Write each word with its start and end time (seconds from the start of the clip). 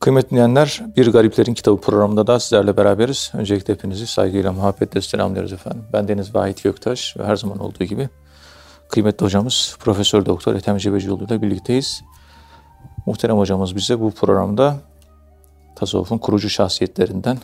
Kıymetli 0.00 0.30
dinleyenler, 0.30 0.82
Bir 0.96 1.12
Gariplerin 1.12 1.54
Kitabı 1.54 1.80
programında 1.80 2.26
da 2.26 2.40
sizlerle 2.40 2.76
beraberiz. 2.76 3.30
Öncelikle 3.34 3.74
hepinizi 3.74 4.06
saygıyla, 4.06 4.52
muhabbetle 4.52 5.00
selamlıyoruz 5.00 5.52
efendim. 5.52 5.84
Ben 5.92 6.08
Deniz 6.08 6.34
Vahit 6.34 6.62
Göktaş 6.62 7.16
ve 7.18 7.24
her 7.24 7.36
zaman 7.36 7.58
olduğu 7.58 7.84
gibi 7.84 8.08
kıymetli 8.88 9.26
hocamız 9.26 9.76
Profesör 9.80 10.26
Doktor 10.26 10.54
Ethem 10.54 10.76
Cebecioğlu 10.76 11.24
ile 11.24 11.42
birlikteyiz. 11.42 12.02
Muhterem 13.06 13.36
hocamız 13.38 13.76
bize 13.76 14.00
bu 14.00 14.10
programda 14.10 14.76
tasavvufun 15.76 16.18
kurucu 16.18 16.48
şahsiyetlerinden 16.50 17.38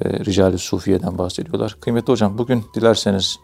e, 0.00 0.24
Rical-i 0.24 0.58
Sufiye'den 0.58 1.18
bahsediyorlar. 1.18 1.76
Kıymetli 1.80 2.12
hocam 2.12 2.38
bugün 2.38 2.64
dilerseniz 2.74 3.38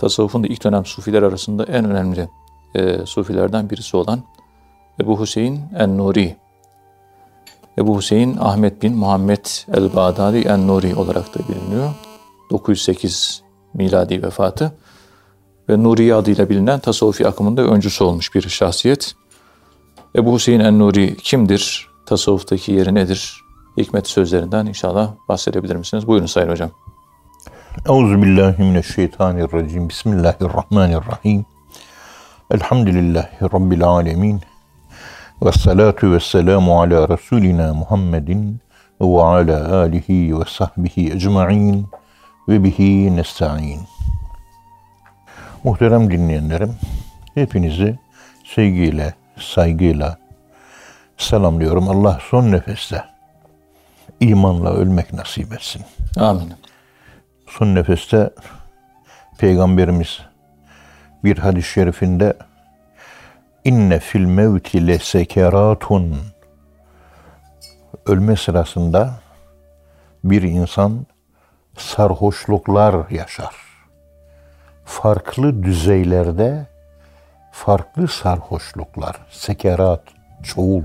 tasavvufun 0.00 0.44
da 0.44 0.46
ilk 0.46 0.64
dönem 0.64 0.84
sufiler 0.84 1.22
arasında 1.22 1.64
en 1.64 1.84
önemli 1.84 2.28
e, 2.74 3.06
sufilerden 3.06 3.70
birisi 3.70 3.96
olan 3.96 4.22
Ebu 5.00 5.20
Hüseyin 5.20 5.60
en-Nuri 5.76 6.36
Ebu 7.80 7.98
Hüseyin 7.98 8.36
Ahmet 8.40 8.82
bin 8.82 8.96
Muhammed 8.96 9.46
el-Bağdadi 9.74 10.38
en-Nuri 10.38 10.94
olarak 10.94 11.34
da 11.34 11.38
biliniyor. 11.48 11.90
908 12.50 13.42
miladi 13.74 14.22
vefatı 14.22 14.72
ve 15.68 15.82
Nuri 15.82 16.14
adıyla 16.14 16.48
bilinen 16.48 16.78
tasavvufi 16.78 17.28
akımında 17.28 17.62
öncüsü 17.62 18.04
olmuş 18.04 18.34
bir 18.34 18.48
şahsiyet. 18.48 19.14
Ebu 20.16 20.34
Hüseyin 20.34 20.60
en-Nuri 20.60 21.16
kimdir? 21.16 21.88
Tasavvuftaki 22.06 22.72
yeri 22.72 22.94
nedir? 22.94 23.40
Hikmet 23.76 24.08
sözlerinden 24.08 24.66
inşallah 24.66 25.10
bahsedebilir 25.28 25.76
misiniz? 25.76 26.06
Buyurun 26.06 26.26
Sayın 26.26 26.48
Hocam. 26.48 26.70
Euzubillahimineşşeytanirracim. 27.88 29.88
Bismillahirrahmanirrahim. 29.88 31.44
Elhamdülillahi 32.50 33.42
Rabbil 33.42 33.84
alemin. 33.84 34.40
Ve 35.42 35.52
salatu 35.52 36.12
ve 36.12 36.20
selamu 36.20 36.80
ala 36.80 37.08
Resulina 37.08 37.74
Muhammedin 37.74 38.60
ve 39.00 39.22
ala 39.22 39.76
alihi 39.76 40.40
ve 40.40 40.44
sahbihi 40.46 41.12
ecma'in 41.12 41.86
ve 42.48 42.64
bihi 42.64 43.16
nesta'in. 43.16 43.80
Muhterem 45.64 46.10
dinleyenlerim, 46.10 46.74
hepinizi 47.34 47.98
sevgiyle, 48.54 49.14
saygıyla 49.38 50.18
selamlıyorum. 51.16 51.88
Allah 51.88 52.18
son 52.30 52.52
nefeste 52.52 53.04
imanla 54.20 54.70
ölmek 54.70 55.12
nasip 55.12 55.52
etsin. 55.52 55.82
Amin. 56.16 56.52
Son 57.48 57.74
nefeste 57.74 58.30
Peygamberimiz 59.38 60.18
bir 61.24 61.38
hadis-i 61.38 61.68
şerifinde 61.68 62.34
İnne 63.64 64.00
fil 64.00 64.24
mevti 64.24 64.86
le 64.86 64.98
sekeratun 64.98 66.16
Ölme 68.06 68.36
sırasında 68.36 69.10
bir 70.24 70.42
insan 70.42 71.06
sarhoşluklar 71.76 73.10
yaşar. 73.10 73.54
Farklı 74.84 75.62
düzeylerde 75.62 76.66
farklı 77.52 78.08
sarhoşluklar, 78.08 79.16
sekerat, 79.30 80.02
çoğul. 80.42 80.82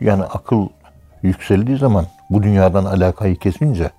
Yani 0.00 0.22
akıl 0.22 0.68
yükseldiği 1.22 1.78
zaman 1.78 2.06
bu 2.30 2.42
dünyadan 2.42 2.84
alakayı 2.84 3.36
kesince 3.36 3.90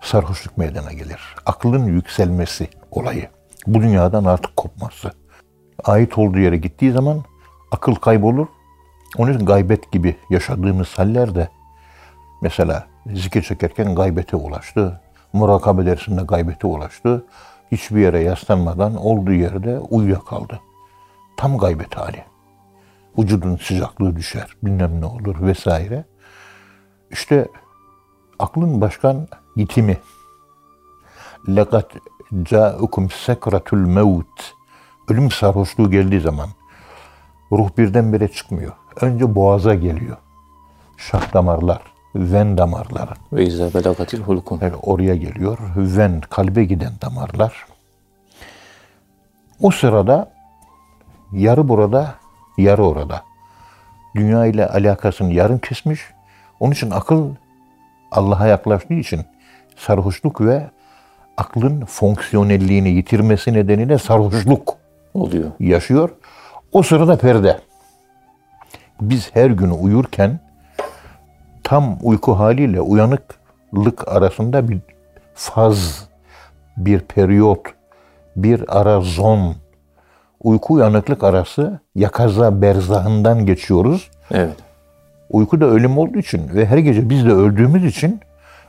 sarhoşluk 0.00 0.58
meydana 0.58 0.92
gelir. 0.92 1.20
Aklın 1.46 1.86
yükselmesi 1.86 2.68
olayı. 2.90 3.28
Bu 3.66 3.82
dünyadan 3.82 4.24
artık 4.24 4.56
kopması 4.56 5.23
ait 5.83 6.17
olduğu 6.17 6.39
yere 6.39 6.57
gittiği 6.57 6.91
zaman 6.91 7.23
akıl 7.71 7.95
kaybolur. 7.95 8.47
Onun 9.17 9.33
için 9.33 9.45
gaybet 9.45 9.91
gibi 9.91 10.15
yaşadığımız 10.29 10.99
hallerde 10.99 11.49
mesela 12.41 12.87
zikir 13.05 13.41
çekerken 13.41 13.95
gaybete 13.95 14.35
ulaştı. 14.35 15.01
Murakabe 15.33 15.85
dersinde 15.85 16.21
gaybete 16.21 16.67
ulaştı. 16.67 17.25
Hiçbir 17.71 18.01
yere 18.01 18.19
yaslanmadan 18.19 18.95
olduğu 18.95 19.33
yerde 19.33 19.79
uyuyakaldı. 19.79 20.59
Tam 21.37 21.57
gaybet 21.57 21.97
hali. 21.97 22.23
Vücudun 23.17 23.57
sıcaklığı 23.57 24.15
düşer, 24.15 24.47
bilmem 24.63 25.01
ne 25.01 25.05
olur 25.05 25.41
vesaire. 25.41 26.05
İşte 27.11 27.47
aklın 28.39 28.81
başkan 28.81 29.27
yitimi. 29.55 29.97
لَقَدْ 31.47 31.85
جَاءُكُمْ 32.33 33.09
سَكْرَةُ 33.09 33.67
الْمَوْتِ 33.69 34.52
ölüm 35.08 35.30
sarhoşluğu 35.30 35.90
geldiği 35.90 36.20
zaman 36.20 36.48
ruh 37.52 37.68
birdenbire 37.78 38.28
çıkmıyor. 38.28 38.72
Önce 39.00 39.34
boğaza 39.34 39.74
geliyor. 39.74 40.16
Şah 40.96 41.34
damarlar, 41.34 41.82
ven 42.14 42.58
damarları. 42.58 43.10
Ve 43.32 43.44
izâ 43.44 43.74
belagatil 43.74 44.20
hulkum. 44.20 44.58
Yani 44.62 44.74
oraya 44.82 45.16
geliyor. 45.16 45.58
Ven, 45.76 46.20
kalbe 46.30 46.64
giden 46.64 46.92
damarlar. 47.02 47.66
O 49.60 49.70
sırada 49.70 50.32
yarı 51.32 51.68
burada, 51.68 52.14
yarı 52.58 52.84
orada. 52.84 53.22
Dünya 54.16 54.46
ile 54.46 54.68
alakasını 54.68 55.32
yarım 55.32 55.58
kesmiş. 55.58 56.00
Onun 56.60 56.72
için 56.72 56.90
akıl 56.90 57.30
Allah'a 58.10 58.46
yaklaştığı 58.46 58.94
için 58.94 59.20
sarhoşluk 59.76 60.40
ve 60.40 60.70
aklın 61.36 61.84
fonksiyonelliğini 61.84 62.88
yitirmesi 62.88 63.52
nedeniyle 63.52 63.98
sarhoşluk 63.98 64.83
oluyor. 65.14 65.50
Yaşıyor. 65.60 66.10
O 66.72 66.82
sırada 66.82 67.18
perde. 67.18 67.58
Biz 69.00 69.30
her 69.34 69.50
gün 69.50 69.70
uyurken 69.70 70.40
tam 71.62 71.98
uyku 72.02 72.38
haliyle 72.38 72.80
uyanıklık 72.80 74.08
arasında 74.08 74.68
bir 74.68 74.78
faz, 75.34 76.08
bir 76.76 77.00
periyot, 77.00 77.60
bir 78.36 78.64
ara 78.80 79.00
zon, 79.00 79.54
uyku 80.42 80.74
uyanıklık 80.74 81.24
arası 81.24 81.80
yakaza 81.94 82.62
berzahından 82.62 83.46
geçiyoruz. 83.46 84.10
Evet. 84.30 84.56
Uyku 85.30 85.60
da 85.60 85.64
ölüm 85.64 85.98
olduğu 85.98 86.18
için 86.18 86.48
ve 86.54 86.66
her 86.66 86.78
gece 86.78 87.10
biz 87.10 87.26
de 87.26 87.32
öldüğümüz 87.32 87.84
için 87.84 88.20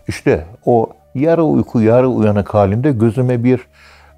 işte 0.07 0.45
o 0.65 0.89
yarı 1.15 1.43
uyku 1.43 1.81
yarı 1.81 2.07
uyanık 2.07 2.53
halinde 2.53 2.91
gözüme 2.91 3.43
bir 3.43 3.67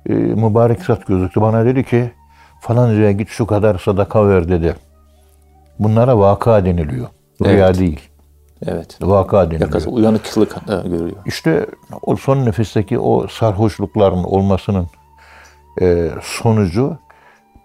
e, 0.10 0.14
mübarek 0.14 0.82
zat 0.82 1.08
gözüktü. 1.08 1.42
Bana 1.42 1.66
dedi 1.66 1.84
ki 1.84 2.12
falancaya 2.60 3.12
git 3.12 3.30
şu 3.30 3.46
kadar 3.46 3.78
sadaka 3.78 4.28
ver 4.28 4.50
dedi. 4.50 4.76
Bunlara 5.80 6.20
vaka 6.20 6.66
deniliyor. 6.66 7.08
Rüya 7.46 7.68
evet. 7.68 7.80
değil. 7.80 8.10
Evet. 8.66 8.98
Vaka 9.02 9.42
deniliyor. 9.42 9.62
Yakası 9.62 9.90
uyanıklık 9.90 10.56
görüyor. 10.68 11.16
İşte 11.26 11.66
o 12.02 12.16
son 12.16 12.46
nefesteki 12.46 13.00
o 13.00 13.28
sarhoşlukların 13.28 14.24
olmasının 14.24 14.88
e, 15.82 16.10
sonucu 16.24 16.98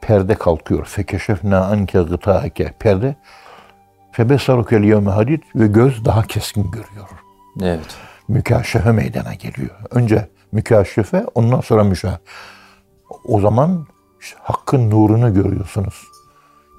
perde 0.00 0.34
kalkıyor. 0.34 0.84
Fekeşefna 0.84 1.64
anke 1.64 2.03
gıtaake. 2.03 2.72
Perde 2.78 3.16
febesarukel 4.12 4.84
yevme 4.84 5.10
hadid 5.10 5.42
ve 5.54 5.66
göz 5.66 6.04
daha 6.04 6.22
keskin 6.22 6.70
görüyor. 6.70 7.09
Evet. 7.62 7.97
Mükaşefe 8.28 8.93
meydana 8.93 9.34
geliyor. 9.34 9.71
Önce 9.91 10.28
mükaşefe 10.53 11.27
ondan 11.34 11.60
sonra 11.60 11.84
müşah. 11.84 12.19
O 13.25 13.41
zaman 13.41 13.87
hakkın 14.41 14.91
nurunu 14.91 15.34
görüyorsunuz. 15.34 16.03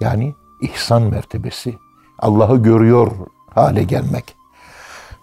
Yani 0.02 0.34
ihsan 0.62 1.02
mertebesi. 1.02 1.76
Allah'ı 2.20 2.64
görüyor 2.64 3.12
hale 3.50 3.84
gelmek. 3.84 4.36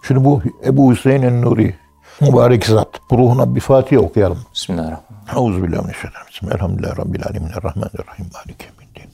Şimdi 0.07 0.25
bu 0.25 0.41
Ebu 0.65 0.91
Hüseyin 0.91 1.21
en-Nuri 1.21 1.75
mübarek 2.21 2.65
zat. 2.65 3.01
Ruhuna 3.11 3.55
bir 3.55 3.61
Fatiha 3.61 4.01
okuyalım. 4.01 4.39
Bismillahirrahmanirrahim. 4.53 5.37
Euzubillahimineşşeytanirracim. 5.37 6.51
Elhamdülillahi 6.51 6.97
Rabbil 6.97 7.23
alemin. 7.25 7.49
Errahmanirrahim. 7.49 8.25
Malike 8.33 8.65
yevmiddin. 8.65 9.13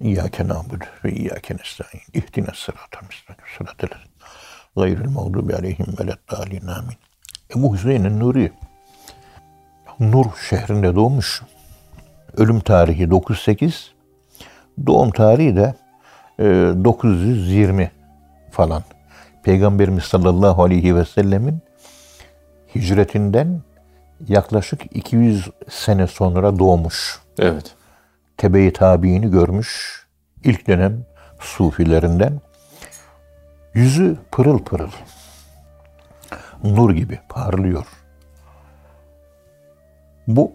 İyyâke 0.00 0.48
nâbudu 0.48 0.84
ve 1.04 1.12
iyyâke 1.12 1.54
nesta'in. 1.56 2.00
İhdines 2.14 2.58
sıratal 2.58 3.06
müstakim. 3.06 3.44
Sıratel 3.58 3.88
gayril 4.76 5.10
mağdubi 5.10 5.54
aleyhim 5.54 5.86
veleddâlin. 6.00 6.66
Amin. 6.66 6.96
Ebu 7.56 7.74
Hüseyin 7.74 8.04
en-Nuri 8.04 8.52
Nur 10.00 10.26
şehrinde 10.48 10.94
doğmuş. 10.94 11.42
Ölüm 12.36 12.60
tarihi 12.60 13.10
98. 13.10 13.92
Doğum 14.86 15.10
tarihi 15.10 15.56
de 15.56 15.74
920 16.38 17.82
e, 17.82 17.90
falan. 18.50 18.82
Peygamberimiz 19.42 20.04
sallallahu 20.04 20.62
aleyhi 20.62 20.96
ve 20.96 21.04
sellemin 21.04 21.58
hicretinden 22.74 23.60
yaklaşık 24.28 24.96
200 24.96 25.48
sene 25.70 26.06
sonra 26.06 26.58
doğmuş. 26.58 27.18
Evet. 27.38 27.74
Tebe-i 28.36 28.72
tabiini 28.72 29.30
görmüş. 29.30 30.00
İlk 30.44 30.66
dönem 30.68 31.04
sufilerinden. 31.40 32.40
Yüzü 33.76 34.16
pırıl 34.32 34.58
pırıl. 34.58 34.90
Nur 36.64 36.90
gibi 36.90 37.18
parlıyor. 37.28 37.86
Bu 40.26 40.52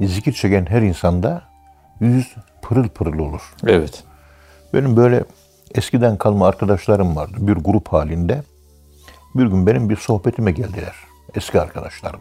zikir 0.00 0.32
çeken 0.32 0.66
her 0.66 0.82
insanda 0.82 1.42
yüz 2.00 2.34
pırıl 2.62 2.88
pırıl 2.88 3.18
olur. 3.18 3.54
Evet. 3.66 4.04
Benim 4.74 4.96
böyle 4.96 5.24
eskiden 5.74 6.16
kalma 6.16 6.48
arkadaşlarım 6.48 7.16
vardı. 7.16 7.36
Bir 7.38 7.56
grup 7.56 7.88
halinde. 7.88 8.42
Bir 9.34 9.46
gün 9.46 9.66
benim 9.66 9.88
bir 9.90 9.96
sohbetime 9.96 10.52
geldiler. 10.52 10.94
Eski 11.34 11.60
arkadaşlarım. 11.60 12.20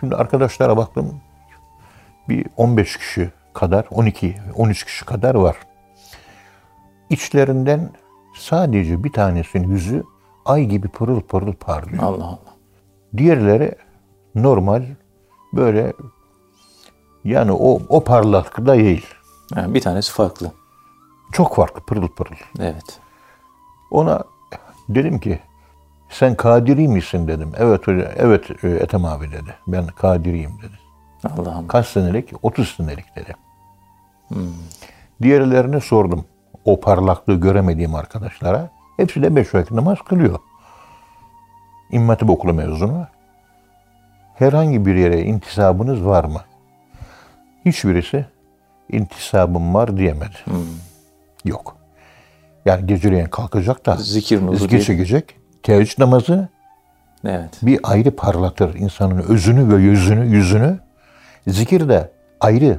Şimdi 0.00 0.16
arkadaşlara 0.16 0.76
baktım. 0.76 1.20
Bir 2.28 2.46
15 2.56 2.96
kişi 2.96 3.30
kadar, 3.54 3.86
12, 3.90 4.36
13 4.54 4.84
kişi 4.84 5.04
kadar 5.04 5.34
var. 5.34 5.56
İçlerinden 7.14 7.90
sadece 8.36 9.04
bir 9.04 9.12
tanesinin 9.12 9.68
yüzü 9.68 10.04
ay 10.44 10.64
gibi 10.64 10.88
pırıl 10.88 11.20
pırıl 11.20 11.52
parlıyor. 11.52 12.02
Allah 12.02 12.24
Allah. 12.24 12.54
Diğerleri 13.16 13.74
normal 14.34 14.84
böyle 15.52 15.92
yani 17.24 17.52
o 17.52 17.80
o 17.88 18.04
parlaklıkta 18.04 18.74
değil. 18.74 19.06
Yani 19.56 19.74
bir 19.74 19.80
tanesi 19.80 20.12
farklı. 20.12 20.52
Çok 21.32 21.56
farklı 21.56 21.80
pırıl 21.80 22.08
pırıl. 22.08 22.36
Evet. 22.58 23.00
Ona 23.90 24.24
dedim 24.88 25.18
ki 25.18 25.40
sen 26.08 26.34
Kadiri 26.34 26.88
misin 26.88 27.28
dedim. 27.28 27.52
Evet 27.56 27.88
hoca, 27.88 28.12
evet 28.16 28.64
e, 28.64 28.68
Ethem 28.68 29.04
abi 29.04 29.32
dedi. 29.32 29.54
Ben 29.66 29.86
Kadiriyim 29.86 30.52
dedi. 30.62 30.78
Allah'ım. 31.38 31.68
Kaç 31.68 31.86
senelik? 31.86 32.30
30 32.42 32.68
senelik 32.68 33.16
dedi. 33.16 33.34
Diğerlerine 35.22 35.80
sordum. 35.80 36.24
O 36.64 36.80
parlaklığı 36.80 37.34
göremediğim 37.40 37.94
arkadaşlara. 37.94 38.70
Hepsi 38.96 39.22
de 39.22 39.36
beş 39.36 39.54
vakit 39.54 39.70
namaz 39.70 39.98
kılıyor. 40.08 40.38
İmam 41.90 42.08
Hatip 42.08 42.30
okulu 42.30 42.54
mezunu. 42.54 43.06
Herhangi 44.34 44.86
bir 44.86 44.94
yere 44.94 45.22
intisabınız 45.22 46.04
var 46.04 46.24
mı? 46.24 46.40
Hiçbirisi 47.64 48.26
intisabım 48.92 49.74
var 49.74 49.96
diyemedi. 49.96 50.36
Yok. 51.44 51.76
Yani 52.64 52.86
geceleyin 52.86 53.26
kalkacak 53.26 53.86
da 53.86 53.96
Zikir 53.96 54.40
zikir 54.56 54.82
çekecek. 54.82 55.36
Teheccüd 55.62 56.00
namazı 56.00 56.48
Evet. 57.24 57.58
bir 57.62 57.80
ayrı 57.82 58.16
parlatır 58.16 58.74
insanın 58.74 59.18
özünü 59.18 59.74
ve 59.76 59.82
yüzünü, 59.82 60.26
yüzünü. 60.26 60.78
Zikir 61.46 61.88
de 61.88 62.10
ayrı 62.40 62.78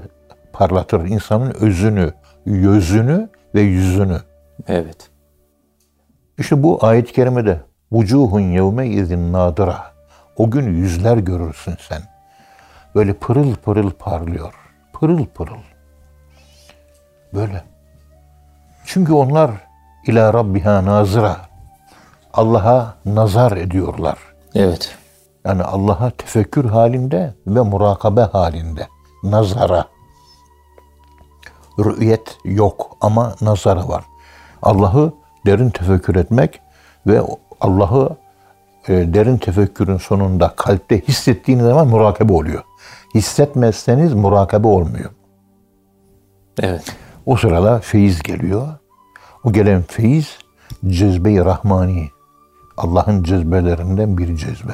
parlatır 0.53 1.05
insanın 1.05 1.51
özünü, 1.51 2.13
yüzünü 2.45 3.29
ve 3.56 3.62
yüzünü. 3.62 4.19
Evet. 4.68 5.10
İşte 6.38 6.63
bu 6.63 6.86
ayet-i 6.86 7.13
kerimede 7.13 7.62
vucuhun 7.92 8.40
yevme 8.40 8.88
izin 8.88 9.34
nadıra. 9.34 9.96
O 10.38 10.52
gün 10.52 10.75
yüzler 10.75 11.18
görürsün 11.18 11.75
sen. 11.80 12.02
Böyle 12.96 13.13
pırıl 13.13 13.56
pırıl 13.56 13.92
parlıyor. 13.92 14.54
Pırıl 14.94 15.25
pırıl. 15.25 15.63
Böyle. 17.34 17.63
Çünkü 18.86 19.13
onlar 19.13 19.52
ila 20.07 20.34
rabbiha 20.34 20.86
nazıra. 20.86 21.38
Allah'a 22.34 22.96
nazar 23.06 23.57
ediyorlar. 23.57 24.18
Evet. 24.56 24.96
Yani 25.46 25.63
Allah'a 25.63 26.10
tefekkür 26.10 26.66
halinde 26.66 27.34
ve 27.48 27.62
murakabe 27.62 28.22
halinde. 28.22 28.88
Nazara. 29.24 29.94
Rü'yet 31.80 32.38
yok 32.44 32.98
ama 33.01 33.36
nazara 33.42 33.88
var. 33.88 34.04
Allah'ı 34.62 35.13
derin 35.45 35.69
tefekkür 35.69 36.16
etmek 36.16 36.62
ve 37.07 37.22
Allah'ı 37.62 38.18
e, 38.88 39.13
derin 39.13 39.38
tefekkürün 39.38 39.98
sonunda 39.98 40.54
kalpte 40.56 41.01
hissettiğiniz 41.01 41.66
zaman 41.66 41.88
murakabe 41.88 42.33
oluyor. 42.33 42.63
Hissetmezseniz 43.16 44.13
murakabe 44.13 44.68
olmuyor. 44.68 45.10
Evet. 46.62 46.95
O 47.25 47.36
sırada 47.36 47.80
feyiz 47.80 48.24
geliyor. 48.24 48.68
O 49.44 49.51
gelen 49.51 49.81
feyiz 49.81 50.38
cezbe-i 50.88 51.45
rahmani. 51.45 52.10
Allah'ın 52.78 53.24
cezbelerinden 53.24 54.18
bir 54.18 54.36
cezbe. 54.36 54.74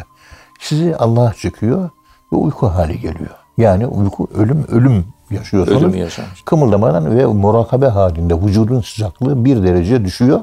Sizi 0.59 0.95
Allah 0.95 1.33
çıkıyor 1.33 1.89
ve 2.33 2.37
uyku 2.37 2.67
hali 2.67 2.99
geliyor. 2.99 3.35
Yani 3.57 3.87
uyku 3.87 4.27
ölüm 4.33 4.65
ölüm 4.67 5.05
yaşıyorsunuz. 5.31 5.83
Ölüm 5.83 5.95
yaşamış. 5.95 6.41
Kımıldamadan 6.45 7.17
ve 7.17 7.25
murakabe 7.25 7.87
halinde 7.87 8.41
vücudun 8.41 8.81
sıcaklığı 8.81 9.45
bir 9.45 9.63
derece 9.63 10.05
düşüyor. 10.05 10.39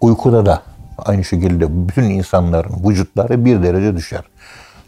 Uykuda 0.00 0.46
da 0.46 0.62
aynı 0.98 1.24
şekilde 1.24 1.88
bütün 1.88 2.02
insanların 2.02 2.88
vücutları 2.88 3.44
bir 3.44 3.62
derece 3.62 3.96
düşer. 3.96 4.22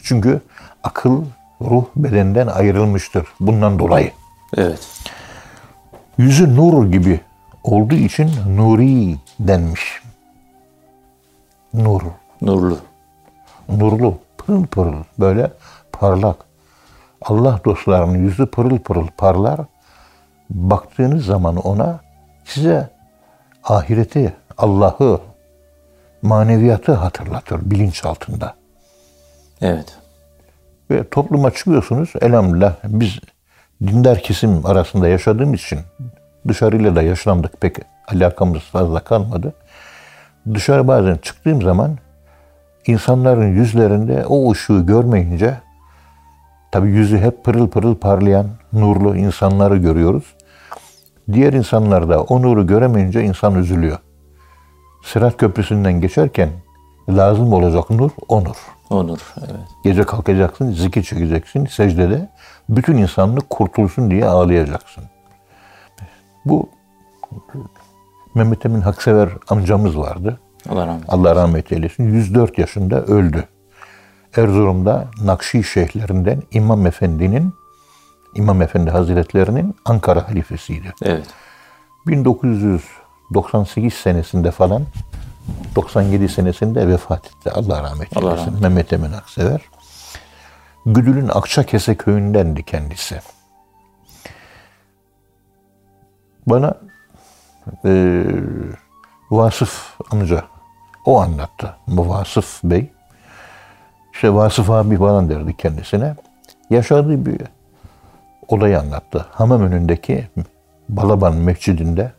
Çünkü 0.03 0.41
akıl, 0.83 1.23
ruh 1.61 1.85
bedenden 1.97 2.47
ayrılmıştır. 2.47 3.27
Bundan 3.41 3.79
dolayı. 3.79 4.13
Evet. 4.57 4.89
Yüzü 6.19 6.57
nur 6.57 6.87
gibi 6.93 7.21
olduğu 7.65 7.95
için 7.95 8.31
nuri 8.57 9.17
denmiş. 9.41 10.03
Nur, 11.75 12.03
Nurlu. 12.43 12.79
nurlu, 13.69 14.19
pırıl 14.39 14.67
pırıl, 14.67 14.95
böyle 15.19 15.51
parlak. 15.93 16.37
Allah 17.25 17.61
dostlarının 17.65 18.19
yüzü 18.19 18.47
pırıl 18.47 18.79
pırıl 18.79 19.07
parlar. 19.17 19.61
Baktığınız 20.51 21.25
zaman 21.25 21.57
ona 21.57 22.01
size 22.45 22.91
ahireti, 23.65 24.33
Allah'ı, 24.59 25.21
maneviyatı 26.23 26.93
hatırlatır 26.93 27.71
bilinç 27.71 28.05
altında. 28.05 28.55
Evet. 29.61 29.99
Ve 30.91 31.09
topluma 31.09 31.51
çıkıyorsunuz. 31.51 32.13
Elhamdülillah 32.21 32.75
biz 32.85 33.19
dindar 33.83 34.19
kesim 34.19 34.67
arasında 34.67 35.09
yaşadığımız 35.09 35.61
için 35.61 35.79
dışarıyla 36.49 36.97
da 36.97 37.03
yaşlandık. 37.03 37.61
Pek 37.61 37.77
alakamız 38.09 38.63
fazla 38.63 39.01
kalmadı. 39.01 39.53
Dışarı 40.55 40.89
bazen 40.89 41.17
çıktığım 41.17 41.63
zaman 41.63 41.99
insanların 42.87 43.55
yüzlerinde 43.55 44.27
o 44.27 44.53
ışığı 44.53 44.79
görmeyince 44.79 45.55
tabi 46.75 46.89
yüzü 46.89 47.19
hep 47.19 47.45
pırıl 47.45 47.69
pırıl 47.69 47.95
parlayan 47.95 48.47
nurlu 48.73 49.17
insanları 49.17 49.77
görüyoruz. 49.77 50.25
Diğer 51.33 51.53
insanlar 51.53 52.09
da 52.09 52.23
o 52.23 52.43
nuru 52.43 52.67
göremeyince 52.67 53.23
insan 53.23 53.55
üzülüyor. 53.55 53.99
Sırat 55.05 55.37
Köprüsü'nden 55.37 56.01
geçerken 56.01 56.49
lazım 57.09 57.53
olacak 57.53 57.91
nur 57.91 58.11
o 58.29 58.45
nur. 58.45 58.57
Onur. 58.91 59.35
Evet. 59.39 59.67
Gece 59.85 60.03
kalkacaksın, 60.05 60.73
zikir 60.73 61.03
çekeceksin 61.03 61.67
secdede. 61.67 62.29
Bütün 62.69 62.97
insanlık 62.97 63.51
kurtulsun 63.51 64.11
diye 64.11 64.27
ağlayacaksın. 64.27 65.05
Bu 66.45 66.69
Mehmet 68.35 68.67
Emin 68.67 68.81
Haksever 68.81 69.29
amcamız 69.49 69.99
vardı. 69.99 70.41
Allah 70.69 70.87
rahmet. 70.87 71.05
Allah 71.09 71.37
rahmet 71.37 71.73
eylesin. 71.73 72.05
104 72.05 72.59
yaşında 72.59 73.03
öldü. 73.03 73.45
Erzurum'da 74.37 75.09
Nakşi 75.23 75.65
şeyhlerinden 75.65 76.43
İmam 76.51 76.87
Efendi'nin 76.87 77.55
İmam 78.35 78.63
Efendi 78.63 78.91
Hazretlerinin 78.91 79.77
Ankara 79.85 80.29
halifesiydi. 80.29 80.93
Evet. 81.03 81.27
1998 82.07 83.95
senesinde 83.95 84.51
falan 84.51 84.83
97 85.77 86.29
senesinde 86.29 86.89
vefat 86.89 87.27
etti. 87.27 87.51
Allah 87.51 87.83
rahmet 87.83 88.17
Allah 88.17 88.31
eylesin. 88.31 88.47
rahmet 88.47 88.63
Mehmet 88.63 88.93
Emin 88.93 89.13
Aksever. 89.13 89.61
Güdül'ün 90.87 91.29
Akçakese 91.29 91.95
köyündendi 91.95 92.63
kendisi. 92.63 93.21
Bana 96.47 96.75
eee 97.85 98.25
Vasıf 99.31 99.95
amca 100.11 100.45
o 101.05 101.21
anlattı. 101.21 101.77
Bu 101.87 102.09
Vasıf 102.09 102.61
Bey. 102.65 102.94
İşte 104.15 104.35
Vasıf 104.35 104.71
abi 104.71 104.97
falan 104.97 105.29
derdi 105.29 105.57
kendisine. 105.57 106.15
Yaşadığı 106.71 107.27
bir 107.27 107.41
olayı 108.49 108.81
anlattı. 108.81 109.27
Hamam 109.31 109.63
önündeki 109.63 110.29
Balaban 110.89 111.37
Mescidinde 111.37 112.13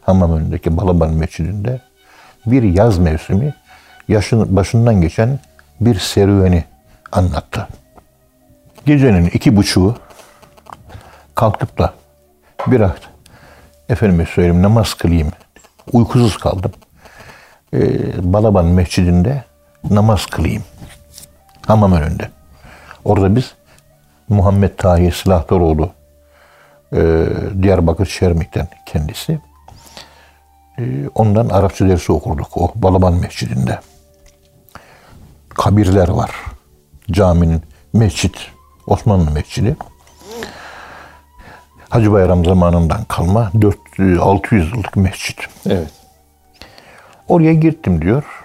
Hamam 0.00 0.32
önündeki 0.32 0.76
Balaban 0.76 1.10
Mescidinde 1.10 1.80
bir 2.46 2.62
yaz 2.62 2.98
mevsimi 2.98 3.54
yaşın, 4.08 4.56
başından 4.56 5.00
geçen 5.00 5.38
bir 5.80 5.98
serüveni 5.98 6.64
anlattı. 7.12 7.68
Gecenin 8.86 9.26
iki 9.26 9.56
buçuğu 9.56 9.96
kalkıp 11.34 11.78
da 11.78 11.92
biraz 12.66 12.90
efendime 13.88 14.26
söyleyeyim 14.26 14.62
namaz 14.62 14.94
kılayım. 14.94 15.28
Uykusuz 15.92 16.36
kaldım. 16.36 16.72
Ee, 17.74 18.32
Balaban 18.32 18.66
Mescidinde 18.66 19.44
namaz 19.90 20.26
kılayım. 20.26 20.62
Hamam 21.68 21.92
önünde. 21.92 22.30
Orada 23.04 23.36
biz 23.36 23.54
Muhammed 24.28 24.70
Tahir 24.76 25.12
Silahdaroğlu 25.12 25.90
e, 26.92 27.26
Diyarbakır 27.62 28.06
Şermik'ten 28.06 28.68
kendisi. 28.86 29.40
E, 30.78 30.82
ondan 31.14 31.48
Arapça 31.48 31.88
dersi 31.88 32.12
okurduk 32.12 32.56
o 32.56 32.72
Balaban 32.74 33.14
Mescidinde. 33.14 33.80
Kabirler 35.48 36.08
var. 36.08 36.30
Caminin 37.10 37.62
mescit, 37.92 38.36
Osmanlı 38.86 39.30
mescidi. 39.30 39.76
Hacı 41.88 42.12
Bayram 42.12 42.44
zamanından 42.44 43.04
kalma 43.04 43.50
400-600 43.98 44.76
yıllık 44.76 44.96
mescit. 44.96 45.38
Evet. 45.66 45.90
Oraya 47.28 47.54
gittim 47.54 48.02
diyor. 48.02 48.37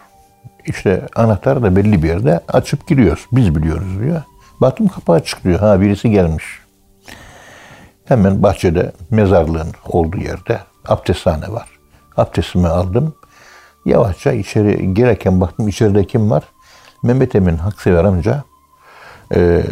İşte 0.66 1.08
anahtar 1.16 1.64
da 1.64 1.76
belli 1.76 2.04
bir 2.04 2.08
yerde 2.08 2.40
açıp 2.48 2.88
giriyoruz. 2.88 3.28
Biz 3.32 3.56
biliyoruz 3.56 4.00
diyor. 4.00 4.22
Baktım 4.62 4.88
kapı 4.88 5.12
açık 5.12 5.44
diyor. 5.44 5.60
Ha 5.60 5.82
birisi 5.82 6.12
gelmiş. 6.12 6.46
Hemen 8.06 8.44
bahçede 8.44 8.92
mezarlığın 9.10 9.72
olduğu 9.88 10.18
yerde 10.18 10.60
abdesthane 10.88 11.52
var. 11.52 11.70
Abdestimi 12.18 12.68
aldım. 12.68 13.16
Yavaşça 13.86 14.32
içeri 14.32 14.94
girerken 14.94 15.42
baktım 15.42 15.68
içeride 15.68 16.08
kim 16.08 16.32
var? 16.32 16.44
Mehmet 17.04 17.36
Emin 17.36 17.58
Haksever 17.58 18.04
amca 18.04 18.44
e, 19.36 19.64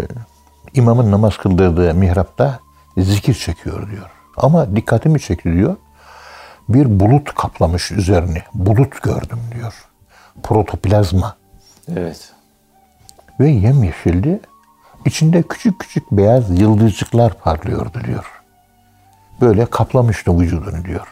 imamın 0.73 1.11
namaz 1.11 1.37
kıldırdığı 1.37 1.93
mihrapta 1.93 2.59
zikir 2.97 3.33
çekiyor 3.33 3.89
diyor. 3.91 4.09
Ama 4.37 4.75
dikkatimi 4.75 5.19
çekti 5.19 5.53
diyor. 5.53 5.75
Bir 6.69 6.99
bulut 6.99 7.35
kaplamış 7.35 7.91
üzerini. 7.91 8.41
Bulut 8.53 9.01
gördüm 9.01 9.39
diyor. 9.55 9.73
Protoplazma. 10.43 11.35
Evet. 11.95 12.29
Ve 13.39 13.49
yemyeşildi. 13.49 14.39
İçinde 15.05 15.41
küçük 15.41 15.79
küçük 15.79 16.11
beyaz 16.11 16.59
yıldızcıklar 16.59 17.33
parlıyordu 17.33 18.01
diyor. 18.07 18.41
Böyle 19.41 19.65
kaplamıştı 19.65 20.39
vücudunu 20.39 20.85
diyor. 20.85 21.07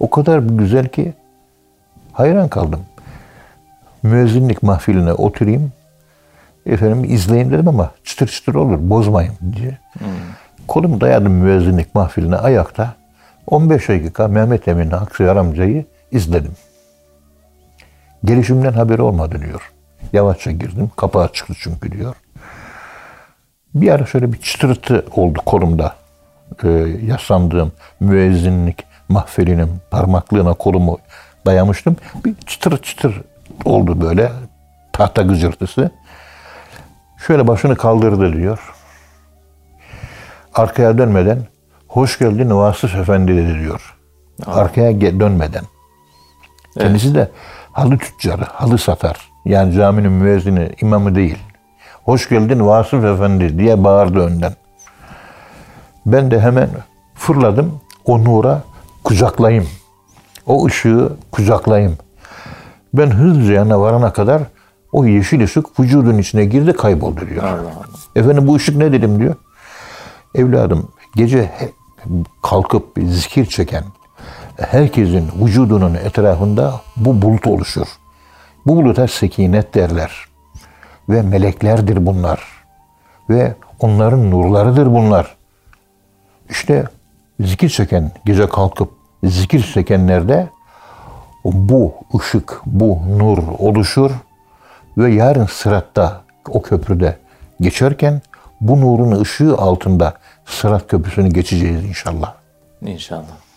O 0.00 0.10
kadar 0.10 0.38
güzel 0.38 0.88
ki 0.88 1.14
hayran 2.12 2.48
kaldım. 2.48 2.80
Müezzinlik 4.02 4.62
mahfiline 4.62 5.12
oturayım. 5.12 5.72
Efendim 6.66 7.04
izleyin 7.04 7.50
dedim 7.50 7.68
ama 7.68 7.90
çıtır 8.04 8.28
çıtır 8.28 8.54
olur 8.54 8.78
bozmayın 8.80 9.32
diye. 9.56 9.78
Kolumu 10.68 11.00
dayadım 11.00 11.32
müezzinlik 11.32 11.94
mahfiline 11.94 12.36
ayakta. 12.36 12.94
15 13.46 13.88
dakika 13.88 14.28
Mehmet 14.28 14.68
Emin 14.68 14.90
Aksıyar 14.90 15.36
amcayı 15.36 15.84
izledim. 16.10 16.52
Gelişimden 18.24 18.72
haberi 18.72 19.02
olmadı 19.02 19.40
diyor. 19.46 19.72
Yavaşça 20.12 20.50
girdim. 20.50 20.90
Kapı 20.96 21.18
açıktı 21.18 21.54
çünkü 21.60 21.92
diyor. 21.92 22.14
Bir 23.74 23.90
ara 23.90 24.06
şöyle 24.06 24.32
bir 24.32 24.40
çıtırtı 24.40 25.06
oldu 25.10 25.40
kolumda. 25.46 25.94
Ee, 26.64 26.68
yaslandığım 27.06 27.72
müezzinlik 28.00 28.84
mahfelinin 29.08 29.70
parmaklığına 29.90 30.54
kolumu 30.54 30.98
dayamıştım. 31.46 31.96
Bir 32.24 32.34
çıtır 32.46 32.82
çıtır 32.82 33.22
oldu 33.64 34.00
böyle 34.00 34.32
tahta 34.92 35.22
gıcırtısı. 35.22 35.90
Şöyle 37.26 37.48
başını 37.48 37.76
kaldırdı 37.76 38.32
diyor. 38.32 38.74
Arkaya 40.54 40.98
dönmeden 40.98 41.38
hoş 41.88 42.18
geldin 42.18 42.50
Vasıf 42.50 42.94
Efendi 42.94 43.36
dedi 43.36 43.60
diyor. 43.60 43.96
Arkaya 44.46 45.00
dönmeden. 45.00 45.64
Kendisi 46.78 47.14
de 47.14 47.28
halı 47.78 47.98
tüccarı, 47.98 48.44
halı 48.44 48.78
satar. 48.78 49.30
Yani 49.44 49.72
caminin 49.72 50.12
müezzini, 50.12 50.70
imamı 50.80 51.14
değil. 51.14 51.38
Hoş 52.04 52.28
geldin 52.28 52.66
Vasıf 52.66 53.04
Efendi 53.04 53.58
diye 53.58 53.84
bağırdı 53.84 54.18
önden. 54.18 54.52
Ben 56.06 56.30
de 56.30 56.40
hemen 56.40 56.68
fırladım 57.14 57.80
o 58.04 58.24
nura 58.24 58.62
kucaklayayım. 59.04 59.68
O 60.46 60.66
ışığı 60.66 61.12
kucaklayayım. 61.32 61.98
Ben 62.94 63.10
hızlıca 63.10 63.54
yanına 63.54 63.80
varana 63.80 64.12
kadar 64.12 64.42
o 64.92 65.04
yeşil 65.04 65.44
ışık 65.44 65.80
vücudun 65.80 66.18
içine 66.18 66.44
girdi 66.44 66.72
kayboldu 66.72 67.28
diyor. 67.28 67.42
Allah 67.42 67.52
Allah. 67.52 67.88
Efendim 68.16 68.46
bu 68.46 68.54
ışık 68.54 68.76
ne 68.76 68.92
dedim 68.92 69.18
diyor. 69.18 69.34
Evladım 70.34 70.88
gece 71.16 71.50
kalkıp 72.42 72.86
zikir 72.98 73.46
çeken 73.46 73.84
herkesin 74.58 75.30
vücudunun 75.40 75.94
etrafında 75.94 76.80
bu 76.96 77.22
bulut 77.22 77.46
oluşur. 77.46 77.86
Bu 78.66 78.76
buluta 78.76 79.08
sekinet 79.08 79.74
derler. 79.74 80.12
Ve 81.08 81.22
meleklerdir 81.22 82.06
bunlar. 82.06 82.40
Ve 83.30 83.54
onların 83.80 84.30
nurlarıdır 84.30 84.86
bunlar. 84.86 85.36
İşte 86.50 86.84
zikir 87.40 87.68
çeken, 87.68 88.12
gece 88.24 88.48
kalkıp 88.48 88.90
zikir 89.24 89.72
çekenlerde 89.74 90.48
bu 91.44 91.94
ışık, 92.18 92.60
bu 92.66 92.98
nur 93.18 93.38
oluşur 93.58 94.10
ve 94.98 95.14
yarın 95.14 95.46
sıratta 95.46 96.20
o 96.48 96.62
köprüde 96.62 97.18
geçerken 97.60 98.22
bu 98.60 98.80
nurun 98.80 99.20
ışığı 99.20 99.56
altında 99.56 100.14
sırat 100.46 100.88
köprüsünü 100.88 101.28
geçeceğiz 101.28 101.84
inşallah. 101.84 102.34
İnşallah. 102.82 103.47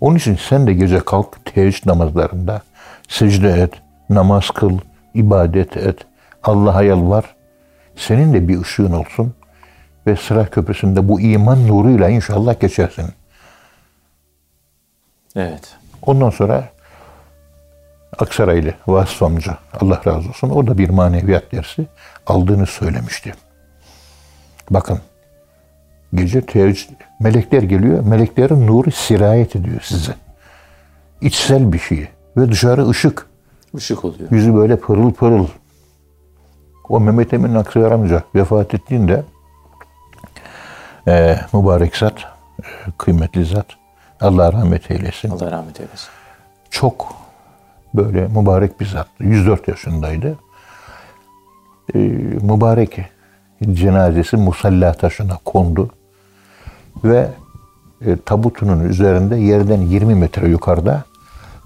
Onun 0.00 0.16
için 0.16 0.38
sen 0.48 0.66
de 0.66 0.72
gece 0.72 0.98
kalk 0.98 1.44
teheccüd 1.44 1.86
namazlarında 1.86 2.62
secde 3.08 3.50
et, 3.50 3.72
namaz 4.10 4.50
kıl, 4.50 4.78
ibadet 5.14 5.76
et, 5.76 5.98
Allah'a 6.42 6.82
yalvar. 6.82 7.24
Senin 7.96 8.34
de 8.34 8.48
bir 8.48 8.60
ışığın 8.60 8.92
olsun 8.92 9.34
ve 10.06 10.16
sırat 10.16 10.50
köprüsünde 10.50 11.08
bu 11.08 11.20
iman 11.20 11.68
nuruyla 11.68 12.08
inşallah 12.08 12.60
geçersin. 12.60 13.06
Evet. 15.36 15.76
Ondan 16.02 16.30
sonra 16.30 16.68
Aksaraylı 18.18 18.74
Vasıf 18.86 19.22
amca 19.22 19.58
Allah 19.80 20.00
razı 20.06 20.28
olsun 20.28 20.50
o 20.50 20.66
da 20.66 20.78
bir 20.78 20.90
maneviyat 20.90 21.52
dersi 21.52 21.86
aldığını 22.26 22.66
söylemişti. 22.66 23.34
Bakın 24.70 25.00
gece 26.14 26.40
teheccüd 26.40 26.90
melekler 27.20 27.62
geliyor. 27.62 28.06
Meleklerin 28.06 28.66
nuru 28.66 28.90
sirayet 28.90 29.56
ediyor 29.56 29.80
size. 29.80 30.14
İçsel 31.20 31.72
bir 31.72 31.78
şey 31.78 32.08
ve 32.36 32.50
dışarı 32.50 32.88
ışık. 32.88 33.26
Işık 33.76 34.04
oluyor. 34.04 34.30
Yüzü 34.30 34.54
böyle 34.54 34.76
pırıl 34.76 35.12
pırıl. 35.12 35.46
O 36.88 37.00
Mehmet 37.00 37.32
Emin 37.32 37.54
Aksayar 37.54 37.92
amca 37.92 38.22
vefat 38.34 38.74
ettiğinde 38.74 39.24
e, 41.08 41.40
mübarek 41.52 41.96
zat, 41.96 42.18
e, 42.62 42.66
kıymetli 42.98 43.44
zat 43.44 43.66
Allah 44.20 44.52
rahmet 44.52 44.90
eylesin. 44.90 45.30
Allah 45.30 45.50
rahmet 45.50 45.80
eylesin. 45.80 46.08
çok 46.70 47.14
böyle 47.94 48.28
mübarek 48.28 48.80
bir 48.80 48.86
zattı. 48.86 49.24
104 49.24 49.68
yaşındaydı. 49.68 50.38
Ee, 51.94 51.98
mübarek 52.42 52.98
cenazesi 53.72 54.36
musalla 54.36 54.92
taşına 54.92 55.38
kondu 55.44 55.90
ve 57.04 57.28
e, 58.06 58.16
tabutunun 58.16 58.80
üzerinde 58.88 59.36
yerden 59.36 59.80
20 59.80 60.14
metre 60.14 60.48
yukarıda 60.48 61.04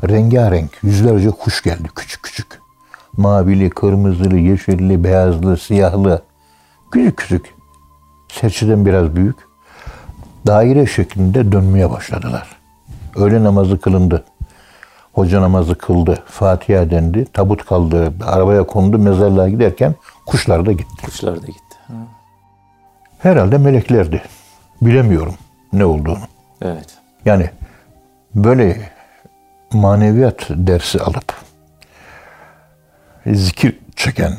rengarenk 0.09 0.71
yüzlerce 0.83 1.31
kuş 1.31 1.63
geldi 1.63 1.89
küçük 1.95 2.23
küçük. 2.23 2.61
Mavili, 3.17 3.71
kırmızılı, 3.71 4.39
yeşilli, 4.39 5.05
beyazlı, 5.05 5.57
siyahlı. 5.57 6.23
Küçük 6.93 7.17
küçük. 7.17 7.55
Serçeden 8.29 8.87
biraz 8.87 9.17
büyük. 9.17 9.37
Daire 10.47 10.87
şeklinde 10.87 11.53
dönmeye 11.53 11.91
başladılar. 11.91 12.57
Öğle 13.17 13.45
namazı 13.45 13.81
kılındı. 13.81 14.25
Hoca 15.13 15.43
namazı 15.43 15.75
kıldı. 15.75 16.23
Fatiha 16.27 16.91
dendi. 16.91 17.25
Tabut 17.25 17.67
kaldırıldı. 17.67 18.25
Arabaya 18.25 18.67
kondu. 18.67 18.99
Mezarlığa 18.99 19.49
giderken 19.49 19.95
kuşlar 20.27 20.67
da 20.67 20.73
gitti. 20.73 21.05
Kuşlar 21.05 21.43
da 21.43 21.47
gitti. 21.47 21.68
Ha, 23.19 23.29
Herhalde 23.31 23.59
meleklerdi. 23.59 24.23
Bilemiyorum 24.83 25.35
ne 25.73 25.85
olduğunu. 25.85 26.25
Evet. 26.63 26.99
Yani 27.25 27.51
böyle 28.35 28.91
maneviyat 29.73 30.47
dersi 30.51 31.01
alıp 31.01 31.35
zikir 33.27 33.79
çeken 33.97 34.33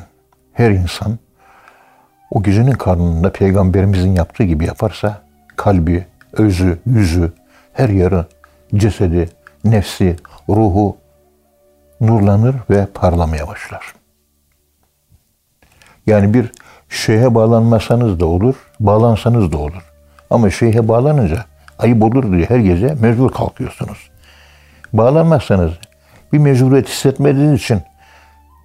her 0.53 0.71
insan 0.71 1.19
o 2.31 2.43
gecenin 2.43 2.71
karnında 2.71 3.31
peygamberimizin 3.31 4.15
yaptığı 4.15 4.43
gibi 4.43 4.65
yaparsa 4.65 5.21
kalbi, 5.55 6.05
özü, 6.33 6.79
yüzü, 6.85 7.33
her 7.73 7.89
yeri, 7.89 8.25
cesedi, 8.75 9.29
nefsi, 9.63 10.15
ruhu 10.49 10.97
nurlanır 12.01 12.55
ve 12.69 12.85
parlamaya 12.85 13.47
başlar. 13.47 13.93
Yani 16.05 16.33
bir 16.33 16.51
şeyhe 16.89 17.35
bağlanmasanız 17.35 18.19
da 18.19 18.25
olur, 18.25 18.55
bağlansanız 18.79 19.51
da 19.51 19.57
olur. 19.57 19.83
Ama 20.29 20.49
şeyhe 20.49 20.87
bağlanınca 20.87 21.45
ayıp 21.79 22.03
olur 22.03 22.31
diye 22.31 22.45
her 22.45 22.59
gece 22.59 22.95
mecbur 22.99 23.31
kalkıyorsunuz. 23.31 24.09
Bağlanmazsanız 24.93 25.71
bir 26.33 26.37
mecburiyet 26.37 26.89
hissetmediğiniz 26.89 27.61
için 27.61 27.81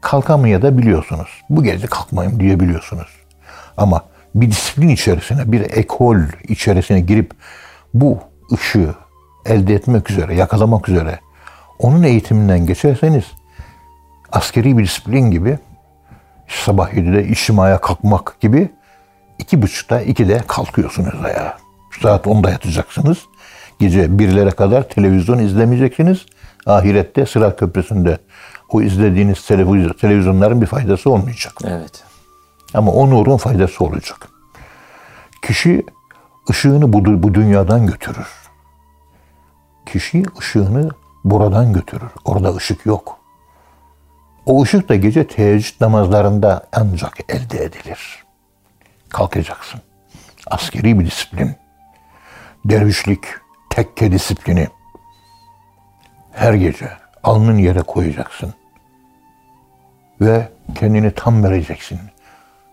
kalkamaya 0.00 0.62
da 0.62 0.78
biliyorsunuz. 0.78 1.28
Bu 1.50 1.62
gece 1.62 1.87
kalkmayayım 1.87 2.40
diyebiliyorsunuz. 2.40 3.09
Ama 3.76 4.02
bir 4.35 4.50
disiplin 4.50 4.88
içerisine, 4.88 5.52
bir 5.52 5.61
ekol 5.61 6.16
içerisine 6.49 7.00
girip 7.00 7.33
bu 7.95 8.19
ışığı 8.52 8.95
elde 9.47 9.75
etmek 9.75 10.11
üzere, 10.11 10.35
yakalamak 10.35 10.88
üzere 10.88 11.19
onun 11.78 12.02
eğitiminden 12.02 12.66
geçerseniz 12.66 13.25
askeri 14.33 14.78
bir 14.78 14.85
disiplin 14.85 15.31
gibi 15.31 15.59
sabah 16.49 16.91
7'de 16.93 17.29
içtimaya 17.29 17.81
kalkmak 17.81 18.37
gibi 18.41 18.73
iki 19.39 19.63
buçukta 19.63 20.01
ikide 20.01 20.39
kalkıyorsunuz 20.47 21.25
ayağa. 21.25 21.59
Saat 22.03 22.27
10'da 22.27 22.51
yatacaksınız. 22.51 23.19
Gece 23.79 24.19
birlere 24.19 24.51
kadar 24.51 24.89
televizyon 24.89 25.39
izlemeyeceksiniz. 25.39 26.27
Ahirette 26.67 27.27
sıra 27.27 27.57
köprüsünde 27.57 28.19
o 28.69 28.83
izlediğiniz 28.83 29.39
televiz- 29.39 30.01
televizyonların 30.01 30.61
bir 30.61 30.67
faydası 30.67 31.11
olmayacak. 31.11 31.53
Evet. 31.65 32.05
Ama 32.75 32.93
o 32.93 33.11
nurun 33.11 33.37
faydası 33.37 33.85
olacak. 33.85 34.29
Kişi 35.43 35.87
ışığını 36.51 36.93
bu, 36.93 37.23
bu 37.23 37.35
dünyadan 37.35 37.87
götürür. 37.87 38.27
Kişi 39.87 40.23
ışığını 40.39 40.91
buradan 41.25 41.73
götürür. 41.73 42.11
Orada 42.25 42.55
ışık 42.55 42.87
yok. 42.87 43.19
O 44.47 44.63
ışık 44.63 44.89
da 44.89 44.95
gece 44.95 45.27
teheccüd 45.27 45.75
namazlarında 45.81 46.67
ancak 46.73 47.19
elde 47.29 47.65
edilir. 47.65 48.25
Kalkacaksın. 49.09 49.81
Askeri 50.47 51.01
bir 51.01 51.07
disiplin. 51.07 51.57
Dervişlik, 52.65 53.25
tekke 53.71 54.13
disiplini. 54.13 54.69
Her 56.33 56.55
gece 56.55 56.89
alnın 57.23 57.59
yere 57.59 57.83
koyacaksın. 57.83 58.55
Ve 60.21 60.49
kendini 60.75 61.11
tam 61.11 61.45
vereceksin. 61.45 62.01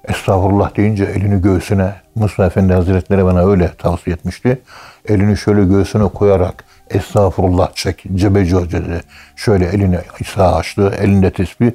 Estağfurullah 0.07 0.77
deyince 0.77 1.03
elini 1.03 1.41
göğsüne, 1.41 1.95
Musa 2.15 2.45
Efendi 2.45 2.73
Hazretleri 2.73 3.25
bana 3.25 3.45
öyle 3.45 3.75
tavsiye 3.75 4.15
etmişti. 4.15 4.61
Elini 5.07 5.37
şöyle 5.37 5.65
göğsüne 5.65 6.07
koyarak 6.07 6.65
estağfurullah 6.93 7.73
çek, 7.73 8.03
cebeci 8.15 8.55
hoca 8.55 8.85
dedi. 8.85 9.01
Şöyle 9.35 9.65
elini 9.65 9.99
sağ 10.35 10.55
açtı, 10.55 10.97
elinde 11.01 11.31
tesbih, 11.31 11.71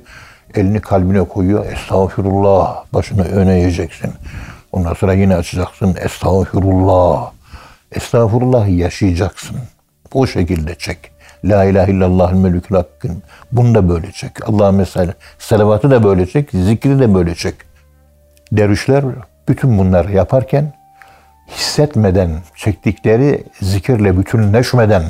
elini 0.55 0.81
kalbine 0.81 1.25
koyuyor. 1.25 1.67
Estağfurullah, 1.67 2.85
başını 2.93 3.25
öne 3.25 3.59
yiyeceksin. 3.59 4.13
Ondan 4.73 4.95
sonra 4.95 5.13
yine 5.13 5.37
açacaksın. 5.37 5.97
Estağfurullah. 6.01 7.31
Estağfurullah 7.93 8.79
yaşayacaksın. 8.79 9.57
O 10.13 10.27
şekilde 10.27 10.75
çek. 10.75 10.99
La 11.45 11.65
ilahe 11.65 11.93
illallah 11.93 12.33
melükül 12.33 12.77
hakkın. 12.77 13.23
Bunu 13.53 13.75
da 13.75 13.89
böyle 13.89 14.13
çek. 14.13 14.49
Allah'a 14.49 14.73
mesela 14.73 15.15
salavatı 15.39 15.91
da 15.91 16.05
böyle 16.05 16.27
çek, 16.27 16.51
zikri 16.51 16.99
de 16.99 17.15
böyle 17.15 17.35
çek. 17.35 17.55
Dervişler 18.53 19.05
bütün 19.49 19.79
bunları 19.79 20.13
yaparken 20.13 20.73
hissetmeden, 21.49 22.31
çektikleri 22.57 23.45
zikirle 23.61 24.19
bütünleşmeden 24.19 25.03